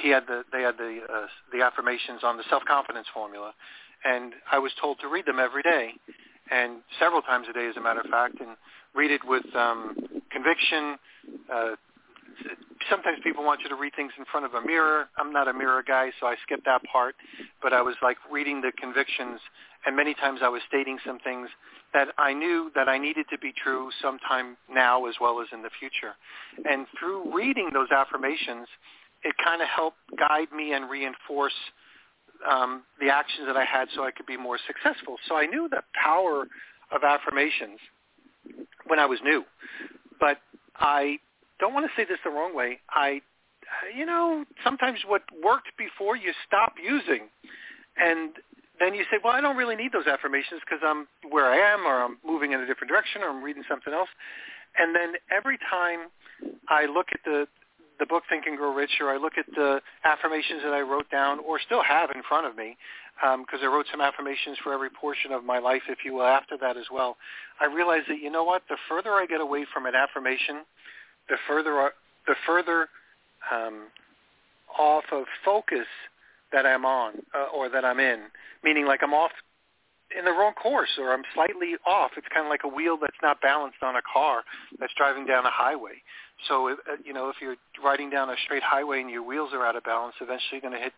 he 0.01 0.09
had 0.09 0.23
the, 0.27 0.43
they 0.51 0.63
had 0.63 0.77
the, 0.77 1.01
uh, 1.07 1.27
the 1.53 1.63
affirmations 1.63 2.21
on 2.23 2.37
the 2.37 2.43
self-confidence 2.49 3.07
formula 3.13 3.53
and 4.03 4.33
I 4.51 4.59
was 4.59 4.71
told 4.81 4.99
to 5.01 5.07
read 5.07 5.25
them 5.25 5.39
every 5.39 5.63
day, 5.63 5.91
and 6.51 6.77
several 6.99 7.21
times 7.21 7.47
a 7.49 7.53
day, 7.53 7.67
as 7.67 7.77
a 7.77 7.81
matter 7.81 7.99
of 7.99 8.09
fact, 8.09 8.39
and 8.39 8.55
read 8.95 9.11
it 9.11 9.21
with 9.25 9.43
um, 9.55 9.95
conviction. 10.31 10.97
Uh, 11.53 11.71
sometimes 12.89 13.19
people 13.23 13.43
want 13.43 13.61
you 13.61 13.69
to 13.69 13.75
read 13.75 13.93
things 13.95 14.11
in 14.17 14.25
front 14.31 14.45
of 14.45 14.53
a 14.53 14.61
mirror. 14.61 15.09
I'm 15.17 15.31
not 15.31 15.47
a 15.47 15.53
mirror 15.53 15.83
guy, 15.85 16.11
so 16.19 16.27
I 16.27 16.35
skipped 16.43 16.65
that 16.65 16.81
part. 16.91 17.15
But 17.61 17.73
I 17.73 17.81
was 17.81 17.95
like 18.01 18.17
reading 18.31 18.61
the 18.61 18.71
convictions, 18.79 19.39
and 19.85 19.95
many 19.95 20.13
times 20.13 20.39
I 20.43 20.49
was 20.49 20.61
stating 20.67 20.97
some 21.05 21.19
things 21.19 21.49
that 21.93 22.09
I 22.17 22.33
knew 22.33 22.71
that 22.75 22.87
I 22.87 22.97
needed 22.97 23.25
to 23.31 23.37
be 23.37 23.51
true 23.51 23.89
sometime 24.01 24.57
now 24.71 25.05
as 25.05 25.15
well 25.19 25.41
as 25.41 25.47
in 25.51 25.61
the 25.61 25.69
future. 25.79 26.13
And 26.69 26.85
through 26.99 27.33
reading 27.33 27.69
those 27.73 27.89
affirmations, 27.91 28.67
it 29.23 29.35
kind 29.43 29.61
of 29.61 29.67
helped 29.67 29.97
guide 30.17 30.51
me 30.55 30.73
and 30.73 30.89
reinforce 30.89 31.53
um, 32.49 32.83
the 33.01 33.09
actions 33.09 33.47
that 33.47 33.57
I 33.57 33.65
had 33.65 33.87
so 33.95 34.03
I 34.03 34.11
could 34.11 34.25
be 34.25 34.37
more 34.37 34.57
successful. 34.65 35.17
So 35.27 35.35
I 35.35 35.45
knew 35.45 35.67
the 35.69 35.81
power 36.01 36.47
of 36.91 37.03
affirmations 37.03 37.79
when 38.87 38.99
I 38.99 39.05
was 39.05 39.19
new. 39.23 39.43
But 40.19 40.37
I 40.77 41.19
don't 41.59 41.73
want 41.73 41.85
to 41.85 41.91
say 41.95 42.05
this 42.07 42.19
the 42.23 42.29
wrong 42.29 42.55
way. 42.55 42.79
I, 42.89 43.21
you 43.95 44.05
know, 44.05 44.45
sometimes 44.63 44.99
what 45.07 45.23
worked 45.43 45.69
before 45.77 46.15
you 46.15 46.31
stop 46.47 46.73
using. 46.81 47.27
And 47.97 48.31
then 48.79 48.93
you 48.93 49.03
say, 49.11 49.17
well, 49.23 49.33
I 49.33 49.41
don't 49.41 49.57
really 49.57 49.75
need 49.75 49.91
those 49.91 50.07
affirmations 50.07 50.61
because 50.65 50.79
I'm 50.83 51.07
where 51.29 51.47
I 51.47 51.57
am 51.57 51.85
or 51.85 52.03
I'm 52.03 52.17
moving 52.25 52.53
in 52.53 52.61
a 52.61 52.65
different 52.65 52.89
direction 52.89 53.21
or 53.21 53.29
I'm 53.29 53.43
reading 53.43 53.63
something 53.67 53.93
else. 53.93 54.09
And 54.77 54.95
then 54.95 55.13
every 55.35 55.57
time 55.69 56.07
I 56.69 56.85
look 56.85 57.07
at 57.11 57.19
the 57.25 57.47
the 57.99 58.05
book 58.05 58.23
Think 58.29 58.45
and 58.47 58.57
Grow 58.57 58.73
Rich, 58.73 59.01
or 59.01 59.09
I 59.09 59.17
look 59.17 59.33
at 59.37 59.45
the 59.55 59.81
affirmations 60.05 60.61
that 60.63 60.73
I 60.73 60.79
wrote 60.79 61.11
down, 61.11 61.39
or 61.39 61.59
still 61.59 61.83
have 61.83 62.09
in 62.15 62.23
front 62.23 62.47
of 62.47 62.55
me, 62.55 62.77
because 63.19 63.59
um, 63.61 63.63
I 63.63 63.67
wrote 63.67 63.87
some 63.91 63.99
affirmations 63.99 64.57
for 64.63 64.73
every 64.73 64.89
portion 64.89 65.33
of 65.33 65.43
my 65.43 65.59
life, 65.59 65.81
if 65.89 65.99
you 66.05 66.13
will, 66.13 66.25
after 66.25 66.57
that 66.57 66.77
as 66.77 66.85
well. 66.91 67.17
I 67.59 67.65
realize 67.65 68.03
that 68.07 68.19
you 68.19 68.31
know 68.31 68.45
what? 68.45 68.63
The 68.69 68.77
further 68.87 69.11
I 69.11 69.25
get 69.25 69.41
away 69.41 69.65
from 69.73 69.85
an 69.85 69.95
affirmation, 69.95 70.63
the 71.29 71.37
further 71.47 71.91
the 72.27 72.35
further 72.45 72.87
um, 73.51 73.87
off 74.77 75.05
of 75.11 75.25
focus 75.43 75.87
that 76.51 76.65
I'm 76.65 76.85
on 76.85 77.13
uh, 77.35 77.55
or 77.55 77.69
that 77.69 77.85
I'm 77.85 77.99
in. 77.99 78.23
Meaning, 78.63 78.85
like 78.85 79.01
I'm 79.03 79.13
off 79.13 79.31
in 80.17 80.25
the 80.25 80.31
wrong 80.31 80.53
course 80.53 80.89
or 80.99 81.13
I'm 81.13 81.23
slightly 81.33 81.75
off. 81.85 82.11
It's 82.17 82.27
kind 82.33 82.45
of 82.45 82.49
like 82.49 82.61
a 82.63 82.67
wheel 82.67 82.97
that's 82.99 83.17
not 83.21 83.41
balanced 83.41 83.83
on 83.83 83.95
a 83.95 84.01
car 84.01 84.41
that's 84.79 84.93
driving 84.97 85.25
down 85.25 85.45
a 85.45 85.51
highway. 85.51 86.01
So, 86.47 86.69
uh, 86.69 86.75
you 87.03 87.13
know, 87.13 87.29
if 87.29 87.35
you're 87.41 87.57
riding 87.83 88.09
down 88.09 88.29
a 88.29 88.35
straight 88.45 88.63
highway 88.63 89.01
and 89.01 89.09
your 89.09 89.23
wheels 89.23 89.51
are 89.53 89.65
out 89.65 89.75
of 89.75 89.83
balance, 89.83 90.15
eventually 90.21 90.61
you're 90.61 90.61
going 90.61 90.73
to 90.73 90.79
hit, 90.79 90.93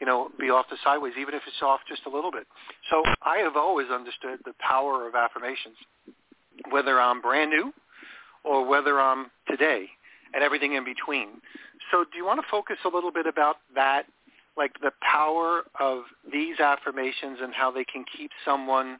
you 0.00 0.06
know, 0.06 0.30
be 0.38 0.50
off 0.50 0.66
the 0.70 0.76
sideways, 0.82 1.12
even 1.20 1.34
if 1.34 1.42
it's 1.46 1.62
off 1.62 1.80
just 1.88 2.02
a 2.06 2.10
little 2.10 2.32
bit. 2.32 2.46
So 2.90 3.02
I 3.22 3.38
have 3.38 3.56
always 3.56 3.88
understood 3.90 4.40
the 4.44 4.52
power 4.58 5.06
of 5.06 5.14
affirmations, 5.14 5.76
whether 6.70 7.00
I'm 7.00 7.20
brand 7.20 7.50
new 7.50 7.72
or 8.46 8.66
whether 8.66 9.00
I'm 9.00 9.26
today 9.48 9.86
and 10.34 10.42
everything 10.42 10.74
in 10.74 10.84
between. 10.84 11.28
So 11.90 12.04
do 12.04 12.16
you 12.16 12.24
want 12.24 12.40
to 12.40 12.46
focus 12.50 12.76
a 12.84 12.88
little 12.88 13.12
bit 13.12 13.26
about 13.26 13.56
that, 13.74 14.04
like 14.56 14.72
the 14.80 14.92
power 15.02 15.62
of 15.80 16.04
these 16.32 16.60
affirmations 16.60 17.38
and 17.42 17.52
how 17.52 17.70
they 17.70 17.84
can 17.84 18.04
keep 18.16 18.30
someone 18.44 18.98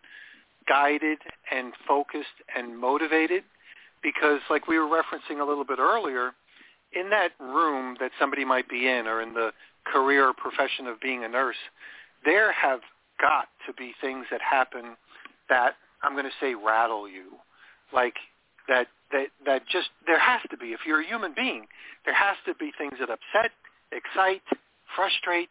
guided 0.69 1.19
and 1.51 1.73
focused 1.87 2.27
and 2.57 2.79
motivated? 2.79 3.45
because 4.07 4.41
like 4.49 4.69
we 4.69 4.79
were 4.79 4.87
referencing 4.87 5.41
a 5.41 5.45
little 5.45 5.65
bit 5.65 5.79
earlier, 5.79 6.33
in 6.93 7.11
that 7.11 7.33
room 7.41 7.97
that 8.01 8.13
somebody 8.19 8.45
might 8.45 8.69
be 8.69 8.89
in 8.89 9.07
or 9.07 9.21
in 9.21 9.35
the 9.35 9.51
career 9.85 10.29
or 10.29 10.33
profession 10.33 10.87
of 10.87 11.01
being 11.01 11.25
a 11.25 11.29
nurse, 11.29 11.57
there 12.25 12.53
have 12.53 12.81
got 13.21 13.49
to 13.67 13.73
be 13.73 13.93
things 14.01 14.27
that 14.31 14.41
happen 14.41 14.97
that 15.49 15.75
I'm 16.03 16.13
going 16.13 16.25
to 16.25 16.31
say 16.41 16.55
rattle 16.55 17.09
you. 17.09 17.33
Like 17.93 18.15
that 18.69 18.89
that 19.13 19.29
that 19.45 19.63
just 19.69 19.89
there 20.07 20.19
has 20.19 20.41
to 20.51 20.57
be 20.57 20.67
if 20.67 20.81
you're 20.87 21.01
a 21.01 21.07
human 21.07 21.33
being, 21.35 21.67
there 22.05 22.15
has 22.15 22.37
to 22.47 22.55
be 22.55 22.73
things 22.77 22.95
that 23.01 23.11
upset, 23.11 23.53
excite, 23.93 24.43
frustrate, 24.95 25.51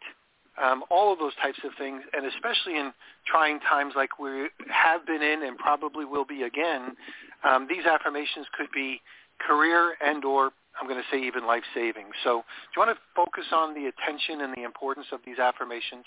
um, 0.61 0.83
all 0.89 1.11
of 1.11 1.19
those 1.19 1.35
types 1.41 1.59
of 1.63 1.71
things, 1.77 2.01
and 2.13 2.25
especially 2.25 2.77
in 2.77 2.91
trying 3.27 3.59
times 3.61 3.93
like 3.95 4.19
we 4.19 4.47
have 4.69 5.05
been 5.05 5.21
in 5.21 5.43
and 5.43 5.57
probably 5.57 6.05
will 6.05 6.25
be 6.25 6.43
again, 6.43 6.95
um, 7.43 7.67
these 7.69 7.85
affirmations 7.85 8.47
could 8.57 8.69
be 8.73 9.01
career 9.45 9.95
and 10.05 10.23
or 10.23 10.51
I'm 10.79 10.87
going 10.87 10.99
to 10.99 11.07
say 11.09 11.25
even 11.25 11.45
life-saving. 11.45 12.05
So 12.23 12.43
do 12.43 12.81
you 12.81 12.85
want 12.85 12.97
to 12.97 13.01
focus 13.15 13.45
on 13.53 13.73
the 13.73 13.87
attention 13.87 14.41
and 14.41 14.53
the 14.55 14.63
importance 14.63 15.07
of 15.11 15.19
these 15.25 15.39
affirmations? 15.39 16.03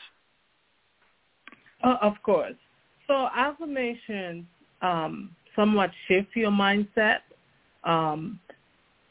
Uh, 1.83 1.97
of 2.03 2.15
course. 2.23 2.55
So 3.07 3.29
affirmations 3.35 4.45
um, 4.83 5.31
somewhat 5.59 5.91
shift 6.07 6.29
your 6.37 6.53
mindset, 6.53 7.19
um, 7.83 8.39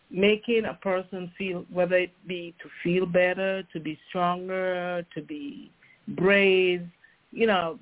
making 0.10 0.64
a 0.64 0.74
person 0.76 1.30
feel, 1.38 1.66
whether 1.72 1.98
it 1.98 2.12
be 2.26 2.56
to 2.62 2.70
feel 2.82 3.06
better, 3.06 3.64
to 3.74 3.80
be 3.82 4.00
stronger, 4.08 5.06
to 5.14 5.22
be 5.22 5.70
brave, 6.08 6.88
you 7.32 7.46
know, 7.46 7.78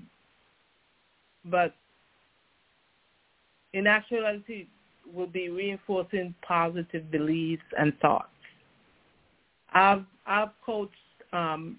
but 1.46 1.76
in 3.74 3.86
actuality 3.86 4.66
will 5.14 5.28
be 5.28 5.50
reinforcing 5.50 6.34
positive 6.42 7.12
beliefs 7.12 7.64
and 7.78 7.94
thoughts. 8.00 8.30
I've 9.74 10.06
I've 10.26 10.50
coached 10.66 10.96
um, 11.34 11.78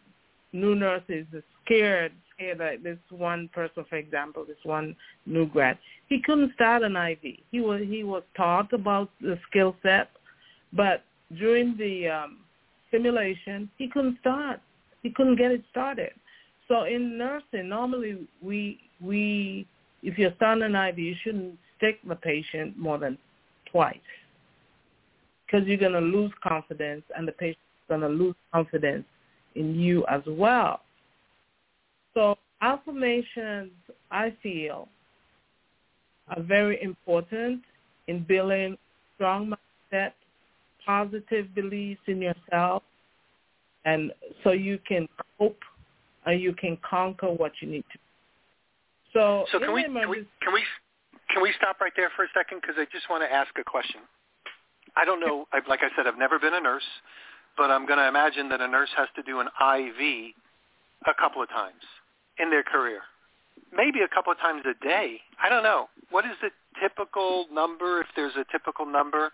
new 0.52 0.76
nurses 0.76 1.26
scared 1.64 2.12
scared 2.36 2.58
like 2.58 2.82
this 2.82 2.98
one 3.10 3.48
person 3.52 3.84
for 3.88 3.96
example, 3.96 4.44
this 4.46 4.56
one 4.64 4.94
new 5.26 5.46
grad. 5.46 5.78
He 6.08 6.20
couldn't 6.24 6.54
start 6.54 6.82
an 6.82 6.96
IV. 6.96 7.38
He 7.50 7.60
was 7.60 7.82
he 7.86 8.04
was 8.04 8.22
taught 8.36 8.72
about 8.72 9.10
the 9.20 9.38
skill 9.48 9.76
set, 9.82 10.10
but 10.72 11.02
during 11.36 11.76
the 11.76 12.08
um, 12.08 12.38
simulation 12.90 13.70
he 13.78 13.88
couldn't 13.88 14.18
start. 14.20 14.60
He 15.02 15.10
couldn't 15.10 15.36
get 15.36 15.50
it 15.50 15.62
started. 15.70 16.12
So 16.68 16.84
in 16.84 17.16
nursing, 17.16 17.68
normally 17.68 18.26
we 18.42 18.78
we 19.00 19.66
if 20.02 20.18
you're 20.18 20.34
starting 20.36 20.64
an 20.64 20.74
IV, 20.74 20.98
you 20.98 21.14
shouldn't 21.22 21.58
stick 21.76 21.98
the 22.06 22.16
patient 22.16 22.78
more 22.78 22.98
than 22.98 23.18
twice 23.70 23.96
because 25.46 25.66
you're 25.66 25.76
going 25.76 25.92
to 25.92 26.00
lose 26.00 26.32
confidence 26.42 27.02
and 27.16 27.26
the 27.26 27.32
patient's 27.32 27.60
going 27.88 28.00
to 28.00 28.08
lose 28.08 28.34
confidence 28.52 29.04
in 29.54 29.74
you 29.74 30.04
as 30.06 30.22
well. 30.26 30.80
So 32.16 32.38
affirmations, 32.62 33.72
I 34.10 34.34
feel, 34.42 34.88
are 36.34 36.42
very 36.42 36.82
important 36.82 37.60
in 38.08 38.24
building 38.24 38.78
strong 39.14 39.52
mindset, 39.92 40.12
positive 40.84 41.54
beliefs 41.54 42.00
in 42.06 42.22
yourself, 42.22 42.82
and 43.84 44.12
so 44.42 44.52
you 44.52 44.78
can 44.88 45.06
cope 45.38 45.60
and 46.24 46.40
you 46.40 46.54
can 46.54 46.78
conquer 46.88 47.30
what 47.30 47.52
you 47.60 47.68
need 47.68 47.84
to. 47.92 47.98
So, 49.12 49.44
so 49.52 49.58
can 49.58 49.74
we, 49.74 49.82
can 49.82 50.08
we 50.08 50.26
can 50.40 50.54
we 50.54 50.62
can 51.28 51.42
we 51.42 51.52
stop 51.58 51.82
right 51.82 51.92
there 51.96 52.10
for 52.16 52.24
a 52.24 52.28
second? 52.34 52.62
Because 52.62 52.76
I 52.78 52.86
just 52.90 53.10
want 53.10 53.24
to 53.24 53.32
ask 53.32 53.50
a 53.60 53.64
question. 53.64 54.00
I 54.96 55.04
don't 55.04 55.20
know. 55.20 55.46
Like 55.68 55.80
I 55.82 55.94
said, 55.94 56.06
I've 56.06 56.18
never 56.18 56.38
been 56.38 56.54
a 56.54 56.60
nurse, 56.60 56.88
but 57.58 57.70
I'm 57.70 57.86
going 57.86 57.98
to 57.98 58.08
imagine 58.08 58.48
that 58.48 58.62
a 58.62 58.66
nurse 58.66 58.88
has 58.96 59.08
to 59.16 59.22
do 59.22 59.40
an 59.40 59.48
IV 59.60 60.32
a 61.06 61.12
couple 61.20 61.42
of 61.42 61.50
times 61.50 61.82
in 62.38 62.50
their 62.50 62.62
career, 62.62 63.00
maybe 63.72 64.00
a 64.00 64.08
couple 64.08 64.32
of 64.32 64.38
times 64.38 64.62
a 64.66 64.74
day. 64.84 65.20
I 65.42 65.48
don't 65.48 65.62
know. 65.62 65.88
What 66.10 66.24
is 66.24 66.36
the 66.42 66.50
typical 66.80 67.46
number, 67.52 68.00
if 68.00 68.06
there's 68.14 68.36
a 68.36 68.44
typical 68.52 68.86
number, 68.86 69.30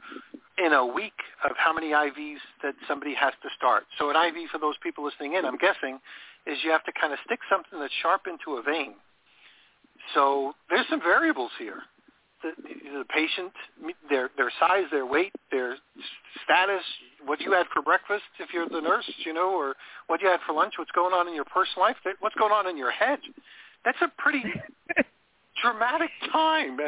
in 0.59 0.73
a 0.73 0.87
week 0.87 1.17
of 1.45 1.53
how 1.57 1.73
many 1.73 1.89
IVs 1.91 2.39
that 2.63 2.75
somebody 2.87 3.15
has 3.15 3.33
to 3.43 3.49
start? 3.57 3.85
So 3.99 4.11
an 4.11 4.17
IV 4.17 4.51
for 4.51 4.59
those 4.59 4.77
people 4.83 5.05
listening 5.05 5.35
in, 5.35 5.45
I'm 5.45 5.59
guessing, 5.59 5.99
is 6.47 6.59
you 6.63 6.71
have 6.71 6.85
to 6.85 6.93
kind 6.99 7.13
of 7.13 7.19
stick 7.27 7.41
something 7.51 7.79
that's 7.79 7.93
sharp 8.03 8.23
into 8.27 8.59
a 8.59 8.63
vein 8.63 8.95
so 10.15 10.55
there's 10.69 10.87
some 10.91 11.01
variables 11.01 11.51
here. 11.59 11.83
The, 12.43 12.51
the 12.59 13.05
patient, 13.09 13.53
their 14.11 14.31
their 14.37 14.53
size, 14.59 14.85
their 14.91 15.07
weight, 15.07 15.33
their 15.51 15.77
status, 16.45 16.83
what 17.25 17.41
you 17.41 17.53
had 17.53 17.67
for 17.73 17.83
breakfast 17.83 18.25
if 18.41 18.49
you're 18.53 18.69
the 18.69 18.81
nurse, 18.81 19.09
you 19.25 19.33
know, 19.33 19.51
or 19.55 19.75
what 20.09 20.21
you 20.21 20.29
had 20.29 20.41
for 20.47 20.53
lunch, 20.53 20.75
what's 20.77 20.91
going 20.91 21.15
on 21.15 21.29
in 21.29 21.35
your 21.35 21.45
personal 21.45 21.87
life, 21.87 21.97
what's 22.21 22.35
going 22.35 22.53
on 22.53 22.69
in 22.69 22.77
your 22.77 22.91
head. 22.91 23.21
That's 23.85 23.99
a 24.03 24.09
pretty 24.19 24.43
dramatic 25.63 26.11
time. 26.33 26.79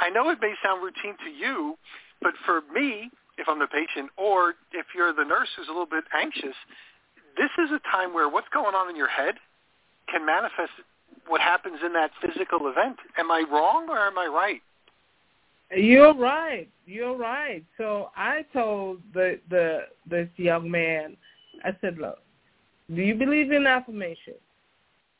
I 0.00 0.10
know 0.10 0.30
it 0.30 0.38
may 0.40 0.54
sound 0.64 0.82
routine 0.82 1.16
to 1.24 1.30
you, 1.30 1.76
but 2.20 2.32
for 2.44 2.62
me, 2.72 3.10
if 3.38 3.48
I'm 3.48 3.58
the 3.58 3.68
patient, 3.68 4.10
or 4.16 4.54
if 4.72 4.86
you're 4.94 5.12
the 5.12 5.24
nurse 5.24 5.48
who's 5.56 5.68
a 5.68 5.70
little 5.70 5.86
bit 5.86 6.04
anxious, 6.12 6.56
this 7.36 7.50
is 7.62 7.70
a 7.70 7.78
time 7.90 8.12
where 8.12 8.28
what's 8.28 8.48
going 8.52 8.74
on 8.74 8.90
in 8.90 8.96
your 8.96 9.08
head 9.08 9.34
can 10.10 10.26
manifest 10.26 10.72
what 11.28 11.40
happens 11.40 11.78
in 11.84 11.92
that 11.92 12.10
physical 12.20 12.68
event. 12.68 12.96
Am 13.16 13.30
I 13.30 13.44
wrong 13.50 13.88
or 13.88 13.98
am 13.98 14.18
I 14.18 14.26
right? 14.26 14.62
You're 15.70 16.14
right. 16.14 16.68
You're 16.86 17.16
right. 17.16 17.64
So 17.76 18.10
I 18.16 18.44
told 18.52 19.00
the 19.12 19.38
the 19.50 19.80
this 20.08 20.28
young 20.36 20.70
man, 20.70 21.16
I 21.64 21.76
said, 21.80 21.98
look, 21.98 22.18
do 22.94 23.02
you 23.02 23.14
believe 23.14 23.52
in 23.52 23.66
affirmation? 23.66 24.34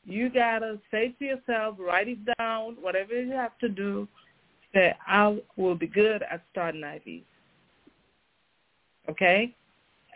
You 0.05 0.31
gotta 0.31 0.79
say 0.91 1.15
to 1.19 1.25
yourself, 1.25 1.77
write 1.79 2.09
it 2.09 2.19
down, 2.39 2.77
whatever 2.81 3.21
you 3.21 3.33
have 3.33 3.59
to 3.59 3.69
do. 3.69 4.09
Say 4.73 4.95
I 5.07 5.39
will 5.57 5.75
be 5.75 5.87
good 5.87 6.23
at 6.23 6.43
starting 6.51 6.81
IVs. 6.81 7.25
Okay, 9.11 9.55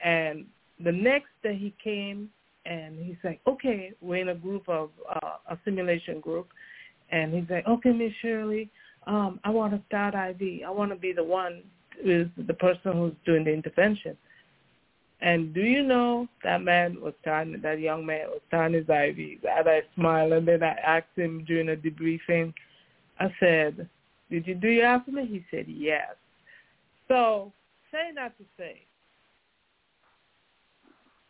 and 0.02 0.46
the 0.82 0.92
next 0.92 1.28
day 1.42 1.56
he 1.56 1.74
came 1.82 2.30
and 2.64 2.98
he's 3.04 3.16
like, 3.24 3.40
okay, 3.46 3.92
we're 4.00 4.22
in 4.22 4.28
a 4.28 4.34
group 4.34 4.68
of 4.68 4.90
uh, 5.10 5.36
a 5.50 5.58
simulation 5.64 6.20
group, 6.20 6.48
and 7.10 7.34
he's 7.34 7.50
like, 7.50 7.66
okay, 7.66 7.90
Miss 7.90 8.12
Shirley, 8.22 8.70
um, 9.06 9.40
I 9.44 9.50
want 9.50 9.72
to 9.72 9.82
start 9.88 10.14
IV. 10.14 10.60
I 10.66 10.70
want 10.70 10.90
to 10.90 10.96
be 10.96 11.12
the 11.12 11.24
one 11.24 11.62
who's 12.02 12.28
the 12.46 12.54
person 12.54 12.92
who's 12.92 13.14
doing 13.24 13.44
the 13.44 13.52
intervention. 13.52 14.16
And 15.20 15.54
do 15.54 15.60
you 15.60 15.84
know 15.84 16.28
that 16.42 16.62
man 16.62 17.00
was 17.00 17.14
starting, 17.20 17.60
that 17.62 17.78
young 17.78 18.04
man 18.04 18.26
was 18.28 18.40
starting 18.48 18.74
his 18.76 18.86
IVs. 18.86 19.38
And 19.48 19.68
I 19.68 19.82
smiled, 19.94 20.32
and 20.32 20.48
then 20.48 20.64
I 20.64 20.72
asked 20.84 21.16
him 21.16 21.44
during 21.44 21.68
a 21.68 21.76
debriefing, 21.76 22.52
I 23.20 23.32
said, 23.38 23.88
did 24.30 24.46
you 24.46 24.56
do 24.56 24.68
your 24.68 24.86
affirmation? 24.86 25.32
He 25.32 25.44
said, 25.56 25.66
yes. 25.68 26.14
So, 27.06 27.52
say 27.92 28.10
that 28.16 28.36
to 28.38 28.44
say, 28.58 28.80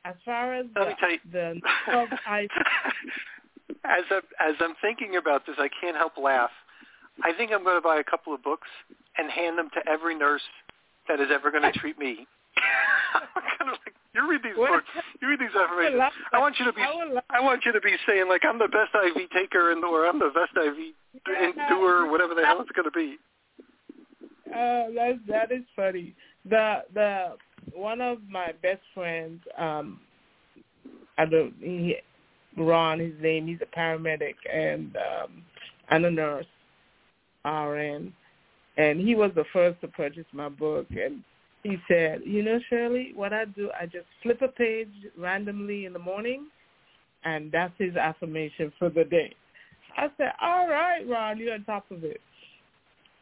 as 0.05 0.15
far 0.25 0.55
as 0.55 0.67
Let 0.75 0.97
the, 1.31 1.61
the 1.87 2.07
I, 2.27 2.43
as 3.85 4.05
I, 4.11 4.21
as 4.41 4.55
I'm 4.61 4.75
thinking 4.81 5.17
about 5.17 5.45
this, 5.47 5.57
I 5.59 5.69
can't 5.81 5.97
help 5.97 6.17
laugh. 6.17 6.51
I 7.23 7.33
think 7.33 7.53
I'm 7.53 7.65
going 7.65 7.77
to 7.77 7.83
buy 7.83 7.99
a 7.99 8.05
couple 8.05 8.35
of 8.35 8.43
books 8.43 8.69
and 9.17 9.31
hand 9.31 9.59
them 9.59 9.69
to 9.75 9.91
every 9.91 10.17
nurse 10.17 10.43
that 11.09 11.21
is 11.21 11.29
ever 11.33 11.51
going 11.51 11.65
to 11.65 11.73
treat 11.79 11.99
me. 11.99 12.27
kind 13.59 13.71
of 13.71 13.79
like, 13.85 13.95
you 14.15 14.29
read 14.29 14.43
these 14.43 14.57
books, 14.57 14.85
you 15.21 15.29
read 15.29 15.41
these 15.41 15.55
affirmations. 15.57 16.03
I 16.33 16.39
want 16.39 16.59
you 16.59 16.65
to 16.67 16.73
be, 16.73 16.83
I 17.31 17.41
want 17.41 17.65
you 17.65 17.73
to 17.73 17.81
be 17.81 17.95
saying 18.07 18.29
like, 18.29 18.43
I'm 18.45 18.59
the 18.59 18.69
best 18.69 18.95
IV 18.95 19.31
taker, 19.31 19.73
and 19.73 19.85
or 19.85 20.07
I'm 20.07 20.19
the 20.19 20.31
best 20.35 20.57
IV 20.57 20.95
doer, 21.69 22.11
whatever 22.11 22.35
the 22.35 22.45
hell 22.45 22.61
it's 22.61 22.71
going 22.73 22.85
to 22.85 22.91
be. 22.91 23.17
Uh, 24.51 24.93
that 24.95 25.19
that 25.29 25.53
is 25.53 25.63
funny. 25.75 26.15
The 26.49 26.83
the 26.93 27.37
one 27.75 28.01
of 28.03 28.19
my 28.29 28.53
best 28.63 28.83
friends, 28.93 29.41
um, 29.59 30.01
I 31.17 31.25
don't, 31.25 31.55
he, 31.59 31.97
Ron, 32.59 32.99
his 32.99 33.15
name, 33.21 33.47
he's 33.47 33.61
a 33.63 33.79
paramedic 33.79 34.35
and 34.53 34.95
um, 34.97 35.43
and 35.89 36.05
a 36.05 36.11
nurse, 36.11 36.47
RN, 37.45 38.13
and 38.77 39.01
he 39.01 39.15
was 39.15 39.31
the 39.35 39.45
first 39.53 39.81
to 39.81 39.89
purchase 39.89 40.27
my 40.33 40.49
book. 40.49 40.87
And 40.91 41.23
he 41.63 41.77
said, 41.89 42.21
you 42.25 42.43
know, 42.43 42.59
Shirley, 42.69 43.13
what 43.15 43.33
I 43.33 43.45
do, 43.45 43.71
I 43.79 43.87
just 43.87 44.07
flip 44.23 44.43
a 44.43 44.49
page 44.49 44.93
randomly 45.19 45.87
in 45.87 45.93
the 45.93 45.99
morning, 45.99 46.47
and 47.25 47.51
that's 47.53 47.75
his 47.79 47.97
affirmation 47.97 48.73
for 48.79 48.89
the 48.89 49.05
day. 49.05 49.35
I 49.97 50.09
said, 50.17 50.33
all 50.41 50.69
right, 50.69 51.07
Ron, 51.07 51.39
you're 51.39 51.55
on 51.55 51.65
top 51.65 51.91
of 51.91 52.05
it. 52.05 52.21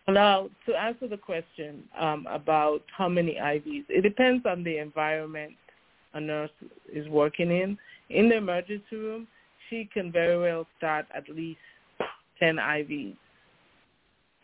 Now, 0.09 0.49
to 0.67 0.75
answer 0.75 1.07
the 1.07 1.17
question 1.17 1.85
um, 1.99 2.27
about 2.29 2.83
how 2.97 3.09
many 3.09 3.35
IVs, 3.35 3.85
it 3.89 4.03
depends 4.03 4.45
on 4.45 4.65
the 4.65 4.79
environment 4.79 5.53
a 6.15 6.21
nurse 6.21 6.51
is 6.93 7.09
working 7.09 7.51
in. 7.51 7.79
In 8.09 8.29
the 8.29 8.37
emergency 8.37 8.97
room, 8.97 9.29
she 9.69 9.89
can 9.93 10.11
very 10.11 10.37
well 10.37 10.67
start 10.77 11.07
at 11.15 11.29
least 11.29 11.61
10 12.41 12.57
IVs 12.57 13.17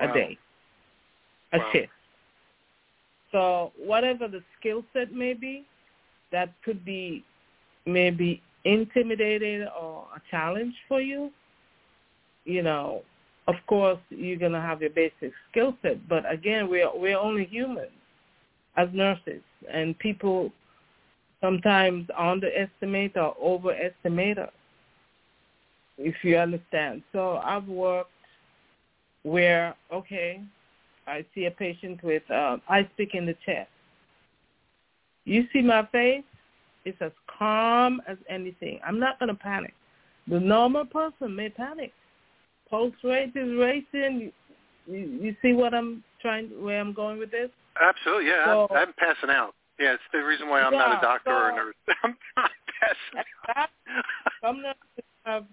a 0.01 0.07
wow. 0.07 0.15
day, 0.15 0.39
a 1.53 1.59
wow. 1.59 1.71
shift. 1.73 1.93
So 3.33 3.73
whatever 3.79 4.29
the 4.29 4.43
skill 4.59 4.85
set 4.93 5.13
may 5.13 5.35
be, 5.35 5.65
that 6.33 6.51
could 6.65 6.85
be 6.85 7.25
maybe 7.87 8.43
intimidating 8.65 9.67
or 9.81 10.07
a 10.15 10.21
challenge 10.31 10.75
for 10.89 11.01
you. 11.01 11.31
You 12.45 12.63
know, 12.63 13.03
of 13.49 13.55
course 13.67 13.99
you're 14.11 14.39
going 14.39 14.53
to 14.53 14.61
have 14.61 14.81
your 14.81 14.91
basic 14.91 15.33
skill 15.51 15.77
set, 15.83 16.09
but 16.09 16.31
again, 16.31 16.69
we're 16.69 16.91
we're 16.95 17.19
only 17.19 17.47
humans 17.47 17.91
as 18.77 18.89
nurses, 18.93 19.43
and 19.73 19.99
people 19.99 20.53
sometimes 21.41 22.07
underestimate 22.17 23.17
or 23.17 23.35
overestimate 23.43 24.39
us, 24.39 24.53
if 25.99 26.15
you 26.23 26.37
understand. 26.37 27.03
So 27.13 27.39
I've 27.39 27.67
worked 27.69 28.11
where, 29.27 29.75
okay, 29.93 30.41
I 31.09 31.25
see 31.35 31.47
a 31.47 31.51
patient 31.51 32.03
with 32.05 32.23
uh, 32.31 32.59
ice 32.69 32.87
pick 32.97 33.15
in 33.15 33.27
the 33.27 33.35
chest. 33.45 33.69
You 35.25 35.47
see 35.53 35.63
my 35.63 35.85
face? 35.87 36.23
It's 36.85 36.97
as 37.01 37.11
calm 37.37 38.01
as 38.07 38.17
anything. 38.31 38.79
I'm 38.87 39.01
not 39.01 39.19
going 39.19 39.29
to 39.29 39.35
panic. 39.35 39.75
The 40.29 40.39
normal 40.39 40.85
person 40.85 41.35
may 41.35 41.49
panic. 41.49 41.93
Pulse 42.71 42.95
rate 43.03 43.33
is 43.35 43.59
racing. 43.59 44.31
You, 44.87 44.97
you 44.97 45.35
see 45.43 45.53
what 45.53 45.75
I'm 45.75 46.05
trying, 46.23 46.49
where 46.63 46.81
I'm 46.81 46.93
going 46.93 47.19
with 47.19 47.33
this? 47.33 47.51
Absolutely, 47.81 48.29
yeah. 48.29 48.45
So, 48.45 48.69
I'm, 48.71 48.89
I'm 48.89 48.95
passing 48.97 49.31
out. 49.31 49.55
Yeah, 49.81 49.95
it's 49.95 50.03
the 50.13 50.21
reason 50.21 50.49
why 50.49 50.63
I'm 50.63 50.73
yeah, 50.73 50.79
not 50.79 50.99
a 50.99 51.01
doctor 51.01 51.31
so, 51.31 51.33
or 51.33 51.51
a 51.51 51.57
nurse. 51.57 51.75
I'm 52.05 52.17
not 52.37 52.51
passing 52.81 53.25
out. 53.57 53.69
some 54.41 54.63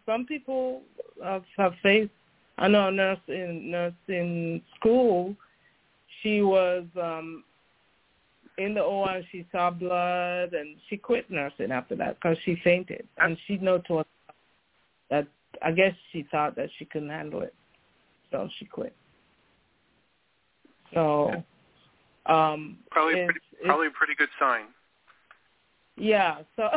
some 0.05 0.25
people 0.27 0.83
have, 1.23 1.43
have 1.57 1.73
faced. 1.81 2.11
I 2.57 2.67
know 2.67 2.87
a 2.87 2.91
nurse 2.91 3.19
in 3.27 3.71
nurse 3.71 3.93
in 4.07 4.61
school. 4.75 5.35
She 6.21 6.41
was 6.41 6.85
um 7.01 7.43
in 8.57 8.73
the 8.73 8.81
OR. 8.81 9.21
She 9.31 9.45
saw 9.51 9.71
blood, 9.71 10.53
and 10.53 10.77
she 10.89 10.97
quit 10.97 11.29
nursing 11.31 11.71
after 11.71 11.95
that 11.95 12.15
because 12.15 12.37
she 12.45 12.57
fainted, 12.63 13.07
and 13.17 13.37
she 13.47 13.57
know 13.57 13.79
to 13.79 13.93
herself 13.93 14.07
that 15.09 15.27
I 15.61 15.71
guess 15.71 15.93
she 16.11 16.27
thought 16.31 16.55
that 16.55 16.69
she 16.77 16.85
couldn't 16.85 17.09
handle 17.09 17.41
it, 17.41 17.53
so 18.31 18.47
she 18.59 18.65
quit. 18.65 18.95
So 20.93 21.43
um 22.27 22.77
probably 22.91 23.19
it's, 23.19 23.25
pretty, 23.25 23.65
probably 23.65 23.87
a 23.87 23.91
pretty 23.91 24.15
good 24.15 24.29
sign. 24.39 24.65
Yeah. 25.95 26.37
So 26.55 26.69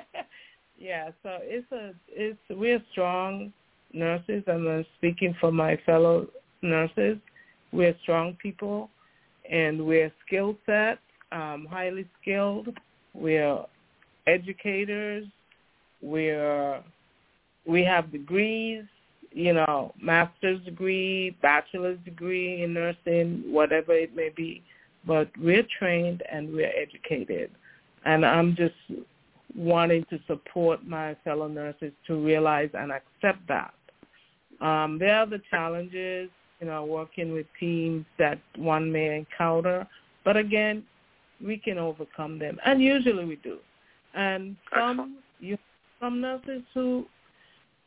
yeah. 0.78 1.10
So 1.22 1.38
it's 1.42 1.70
a 1.72 1.92
it's 2.08 2.38
we're 2.48 2.82
strong 2.90 3.52
nurses. 3.94 4.42
I'm 4.46 4.84
speaking 4.98 5.34
for 5.40 5.52
my 5.52 5.78
fellow 5.86 6.26
nurses. 6.62 7.18
We're 7.72 7.96
strong 8.02 8.36
people, 8.40 8.90
and 9.50 9.84
we're 9.86 10.12
skill 10.26 10.56
set, 10.66 10.98
um, 11.32 11.66
highly 11.70 12.06
skilled. 12.20 12.68
We're 13.14 13.64
educators. 14.26 15.26
We're 16.02 16.82
we 17.66 17.82
have 17.84 18.12
degrees, 18.12 18.84
you 19.32 19.54
know, 19.54 19.94
master's 20.00 20.62
degree, 20.64 21.36
bachelor's 21.42 21.98
degree 22.04 22.62
in 22.62 22.74
nursing, 22.74 23.42
whatever 23.46 23.92
it 23.92 24.14
may 24.14 24.30
be. 24.34 24.62
But 25.06 25.30
we're 25.40 25.66
trained 25.78 26.22
and 26.30 26.52
we're 26.52 26.72
educated. 26.76 27.50
And 28.04 28.24
I'm 28.24 28.54
just 28.54 28.74
wanting 29.56 30.04
to 30.10 30.18
support 30.26 30.86
my 30.86 31.16
fellow 31.24 31.48
nurses 31.48 31.92
to 32.06 32.16
realize 32.16 32.70
and 32.74 32.92
accept 32.92 33.46
that. 33.48 33.74
Um, 34.60 34.98
there 34.98 35.16
are 35.18 35.26
the 35.26 35.40
challenges, 35.50 36.30
you 36.60 36.66
know, 36.66 36.84
working 36.84 37.32
with 37.32 37.46
teams 37.58 38.04
that 38.18 38.38
one 38.56 38.90
may 38.90 39.16
encounter. 39.16 39.86
But 40.24 40.36
again, 40.36 40.84
we 41.44 41.58
can 41.58 41.78
overcome 41.78 42.38
them. 42.38 42.58
And 42.64 42.82
usually 42.82 43.24
we 43.24 43.36
do. 43.36 43.58
And 44.14 44.56
some 44.74 45.18
you 45.40 45.58
some 46.00 46.20
nurses 46.20 46.62
who 46.72 47.06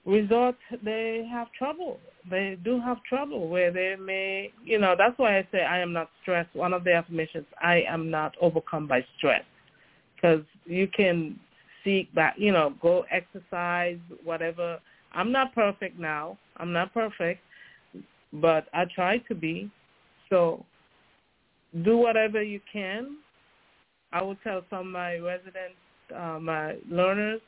resort 0.05 0.55
they 0.83 1.27
have 1.29 1.51
trouble 1.51 1.99
they 2.31 2.57
do 2.63 2.79
have 2.79 3.03
trouble 3.03 3.49
where 3.49 3.71
they 3.71 3.95
may 3.99 4.49
you 4.63 4.79
know 4.79 4.95
that's 4.97 5.17
why 5.19 5.37
i 5.37 5.47
say 5.51 5.63
i 5.63 5.77
am 5.79 5.91
not 5.91 6.09
stressed 6.21 6.53
one 6.55 6.73
of 6.73 6.85
the 6.85 6.93
affirmations 6.93 7.45
i 7.61 7.83
am 7.87 8.09
not 8.09 8.33
overcome 8.41 8.87
by 8.87 9.05
stress 9.17 9.43
because 10.15 10.41
you 10.65 10.87
can 10.87 11.37
seek 11.83 12.13
back 12.15 12.35
you 12.37 12.53
know 12.53 12.73
go 12.81 13.05
exercise 13.11 13.99
whatever 14.23 14.79
i'm 15.13 15.31
not 15.31 15.53
perfect 15.53 15.99
now 15.99 16.37
i'm 16.57 16.71
not 16.73 16.93
perfect 16.93 17.41
but 18.33 18.67
i 18.73 18.85
try 18.95 19.17
to 19.19 19.35
be 19.35 19.69
so 20.29 20.63
do 21.83 21.97
whatever 21.97 22.41
you 22.41 22.59
can 22.71 23.17
i 24.13 24.21
will 24.21 24.37
tell 24.43 24.63
some 24.69 24.79
of 24.79 24.85
my 24.85 25.17
residents 25.17 25.75
uh, 26.15 26.39
my 26.39 26.75
learners 26.89 27.41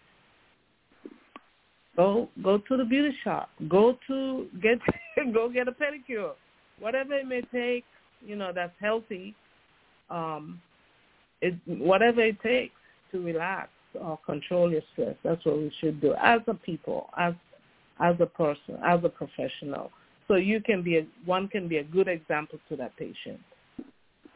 Go 2.00 2.30
go 2.42 2.58
to 2.60 2.78
the 2.78 2.86
beauty 2.86 3.14
shop. 3.26 3.50
Go 3.68 3.98
to 4.08 4.48
get 4.62 4.80
go 5.34 5.50
get 5.50 5.68
a 5.68 5.74
pedicure. 5.74 6.32
Whatever 6.80 7.16
it 7.16 7.28
may 7.28 7.42
take, 7.54 7.84
you 8.26 8.38
know, 8.38 8.52
that's 8.56 8.72
healthy. 8.80 9.36
Um, 10.10 10.62
it 11.42 11.56
whatever 11.66 12.22
it 12.22 12.42
takes 12.42 12.74
to 13.12 13.22
relax 13.22 13.68
or 14.00 14.18
control 14.26 14.72
your 14.72 14.82
stress. 14.94 15.16
That's 15.26 15.44
what 15.46 15.58
we 15.58 15.74
should 15.82 16.00
do 16.00 16.14
as 16.24 16.40
a 16.48 16.54
people, 16.54 17.10
as 17.18 17.34
as 18.00 18.16
a 18.20 18.26
person, 18.26 18.78
as 18.86 19.00
a 19.04 19.10
professional. 19.10 19.92
So 20.28 20.36
you 20.36 20.62
can 20.62 20.84
be 20.84 20.98
a, 20.98 21.08
one 21.26 21.48
can 21.48 21.68
be 21.68 21.78
a 21.78 21.84
good 21.84 22.08
example 22.08 22.60
to 22.70 22.76
that 22.78 22.96
patient. 22.98 23.40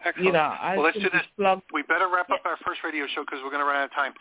Excellent. 0.05 0.25
You 0.25 0.31
know, 0.33 0.51
well, 0.75 0.83
let's 0.83 0.97
do 0.97 1.09
this. 1.09 1.23
Plug- 1.37 1.61
we 1.71 1.81
better 1.83 2.09
wrap 2.11 2.29
up 2.29 2.41
our 2.43 2.57
first 2.65 2.81
radio 2.83 3.07
show 3.15 3.23
because 3.23 3.39
we're 3.43 3.51
going 3.51 3.63
to 3.63 3.65
run 3.65 3.77
out 3.77 3.85
of 3.85 3.95
time. 3.95 4.11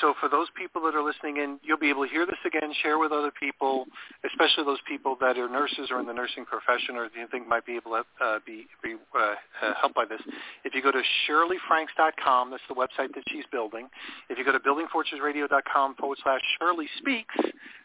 So 0.00 0.14
for 0.20 0.28
those 0.28 0.46
people 0.56 0.80
that 0.82 0.94
are 0.94 1.02
listening 1.02 1.38
in, 1.38 1.58
you'll 1.64 1.82
be 1.82 1.90
able 1.90 2.06
to 2.06 2.10
hear 2.10 2.26
this 2.26 2.38
again, 2.46 2.72
share 2.82 2.98
with 2.98 3.10
other 3.10 3.32
people, 3.34 3.86
especially 4.22 4.64
those 4.64 4.82
people 4.86 5.16
that 5.20 5.38
are 5.38 5.48
nurses 5.48 5.90
or 5.90 5.98
in 5.98 6.06
the 6.06 6.14
nursing 6.14 6.44
profession 6.44 6.94
or 6.94 7.10
you 7.10 7.26
think 7.30 7.48
might 7.48 7.66
be 7.66 7.74
able 7.74 7.90
to 7.90 8.04
uh, 8.22 8.38
be, 8.46 8.66
be 8.82 8.94
uh, 9.18 9.18
uh, 9.18 9.74
helped 9.80 9.96
by 9.96 10.04
this. 10.04 10.20
If 10.64 10.74
you 10.74 10.82
go 10.82 10.92
to 10.92 11.02
shirleyfranks.com, 11.26 12.50
that's 12.50 12.62
the 12.68 12.78
website 12.78 13.12
that 13.14 13.24
she's 13.28 13.44
building. 13.50 13.88
If 14.30 14.38
you 14.38 14.44
go 14.44 14.52
to 14.52 14.60
buildingfortunesradio.com 14.60 15.96
forward 15.96 16.18
slash 16.22 16.40
Shirley 16.58 16.86
Speaks, 16.98 17.34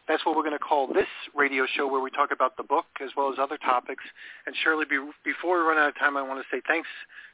that's 0.08 0.26
what 0.26 0.36
we're 0.36 0.44
going 0.44 0.58
to 0.58 0.60
call 0.60 0.88
this 0.88 1.08
radio 1.36 1.66
show 1.76 1.88
where 1.88 2.02
we 2.02 2.10
talk 2.10 2.32
about 2.32 2.56
the 2.56 2.64
book 2.64 2.86
as 3.04 3.10
well 3.18 3.32
as 3.32 3.38
other 3.40 3.58
topics. 3.58 4.04
And 4.46 4.56
Shirley, 4.64 4.86
be, 4.86 5.00
before 5.24 5.60
we 5.60 5.68
run 5.68 5.78
out 5.78 5.90
of 5.90 5.98
time, 5.98 6.16
I 6.16 6.22
want 6.22 6.40
to 6.40 6.48
say 6.56 6.62
thanks 6.68 6.88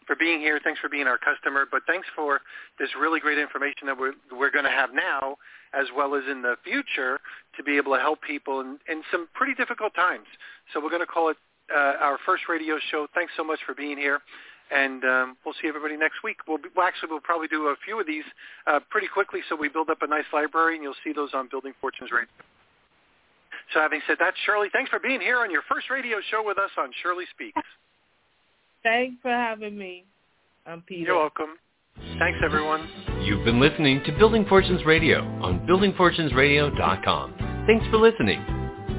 for 0.07 0.15
being 0.15 0.39
here. 0.39 0.59
Thanks 0.63 0.79
for 0.79 0.89
being 0.89 1.07
our 1.07 1.17
customer. 1.17 1.65
But 1.69 1.83
thanks 1.87 2.07
for 2.15 2.41
this 2.79 2.89
really 2.99 3.19
great 3.19 3.37
information 3.37 3.87
that 3.87 3.97
we're, 3.97 4.13
we're 4.31 4.51
going 4.51 4.65
to 4.65 4.71
have 4.71 4.89
now 4.93 5.37
as 5.73 5.87
well 5.95 6.15
as 6.15 6.23
in 6.29 6.41
the 6.41 6.55
future 6.63 7.19
to 7.57 7.63
be 7.63 7.77
able 7.77 7.93
to 7.93 7.99
help 7.99 8.21
people 8.21 8.61
in, 8.61 8.77
in 8.89 9.01
some 9.11 9.27
pretty 9.33 9.53
difficult 9.53 9.93
times. 9.95 10.27
So 10.73 10.81
we're 10.81 10.89
going 10.89 11.01
to 11.01 11.07
call 11.07 11.29
it 11.29 11.37
uh, 11.73 11.97
our 12.01 12.17
first 12.25 12.43
radio 12.49 12.77
show. 12.91 13.07
Thanks 13.13 13.33
so 13.37 13.43
much 13.43 13.59
for 13.65 13.73
being 13.73 13.97
here. 13.97 14.19
And 14.71 15.03
um, 15.03 15.37
we'll 15.45 15.53
see 15.61 15.67
everybody 15.67 15.97
next 15.97 16.23
week. 16.23 16.37
We'll, 16.47 16.57
be, 16.57 16.69
actually, 16.81 17.09
we'll 17.11 17.19
probably 17.19 17.47
do 17.47 17.67
a 17.67 17.75
few 17.85 17.99
of 17.99 18.07
these 18.07 18.23
uh, 18.65 18.79
pretty 18.89 19.07
quickly 19.07 19.41
so 19.47 19.55
we 19.55 19.69
build 19.69 19.89
up 19.89 20.01
a 20.01 20.07
nice 20.07 20.25
library, 20.33 20.75
and 20.75 20.83
you'll 20.83 20.97
see 21.03 21.13
those 21.13 21.29
on 21.33 21.47
Building 21.49 21.73
Fortunes 21.79 22.11
Radio. 22.11 22.29
So 23.73 23.79
having 23.79 24.01
said 24.07 24.17
that, 24.19 24.33
Shirley, 24.45 24.69
thanks 24.73 24.89
for 24.89 24.99
being 24.99 25.21
here 25.21 25.39
on 25.39 25.51
your 25.51 25.61
first 25.69 25.89
radio 25.89 26.17
show 26.29 26.43
with 26.45 26.57
us 26.57 26.71
on 26.77 26.91
Shirley 27.01 27.25
Speaks. 27.33 27.59
Thanks 28.83 29.15
for 29.21 29.31
having 29.31 29.77
me. 29.77 30.05
I'm 30.65 30.81
Peter. 30.81 31.11
You're 31.11 31.19
welcome. 31.19 31.57
Thanks, 32.19 32.39
everyone. 32.43 32.87
You've 33.23 33.45
been 33.45 33.59
listening 33.59 34.03
to 34.05 34.11
Building 34.13 34.45
Fortunes 34.47 34.83
Radio 34.85 35.21
on 35.41 35.65
buildingfortunesradio.com. 35.67 37.63
Thanks 37.67 37.85
for 37.87 37.97
listening. 37.97 38.43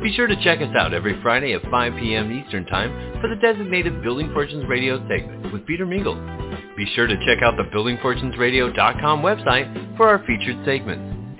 Be 0.02 0.12
sure 0.14 0.26
to 0.26 0.36
check 0.42 0.60
us 0.60 0.74
out 0.78 0.92
every 0.92 1.20
Friday 1.22 1.54
at 1.54 1.62
5 1.70 1.92
p.m. 1.98 2.32
Eastern 2.32 2.66
Time 2.66 3.20
for 3.20 3.28
the 3.28 3.36
designated 3.36 4.02
Building 4.02 4.30
Fortunes 4.32 4.66
Radio 4.68 4.98
segment 5.08 5.52
with 5.52 5.66
Peter 5.66 5.86
Mingils. 5.86 6.76
Be 6.76 6.86
sure 6.94 7.06
to 7.06 7.16
check 7.26 7.42
out 7.42 7.56
the 7.56 7.64
buildingfortunesradio.com 7.74 9.22
website 9.22 9.96
for 9.96 10.08
our 10.08 10.18
featured 10.26 10.58
segments. 10.64 11.13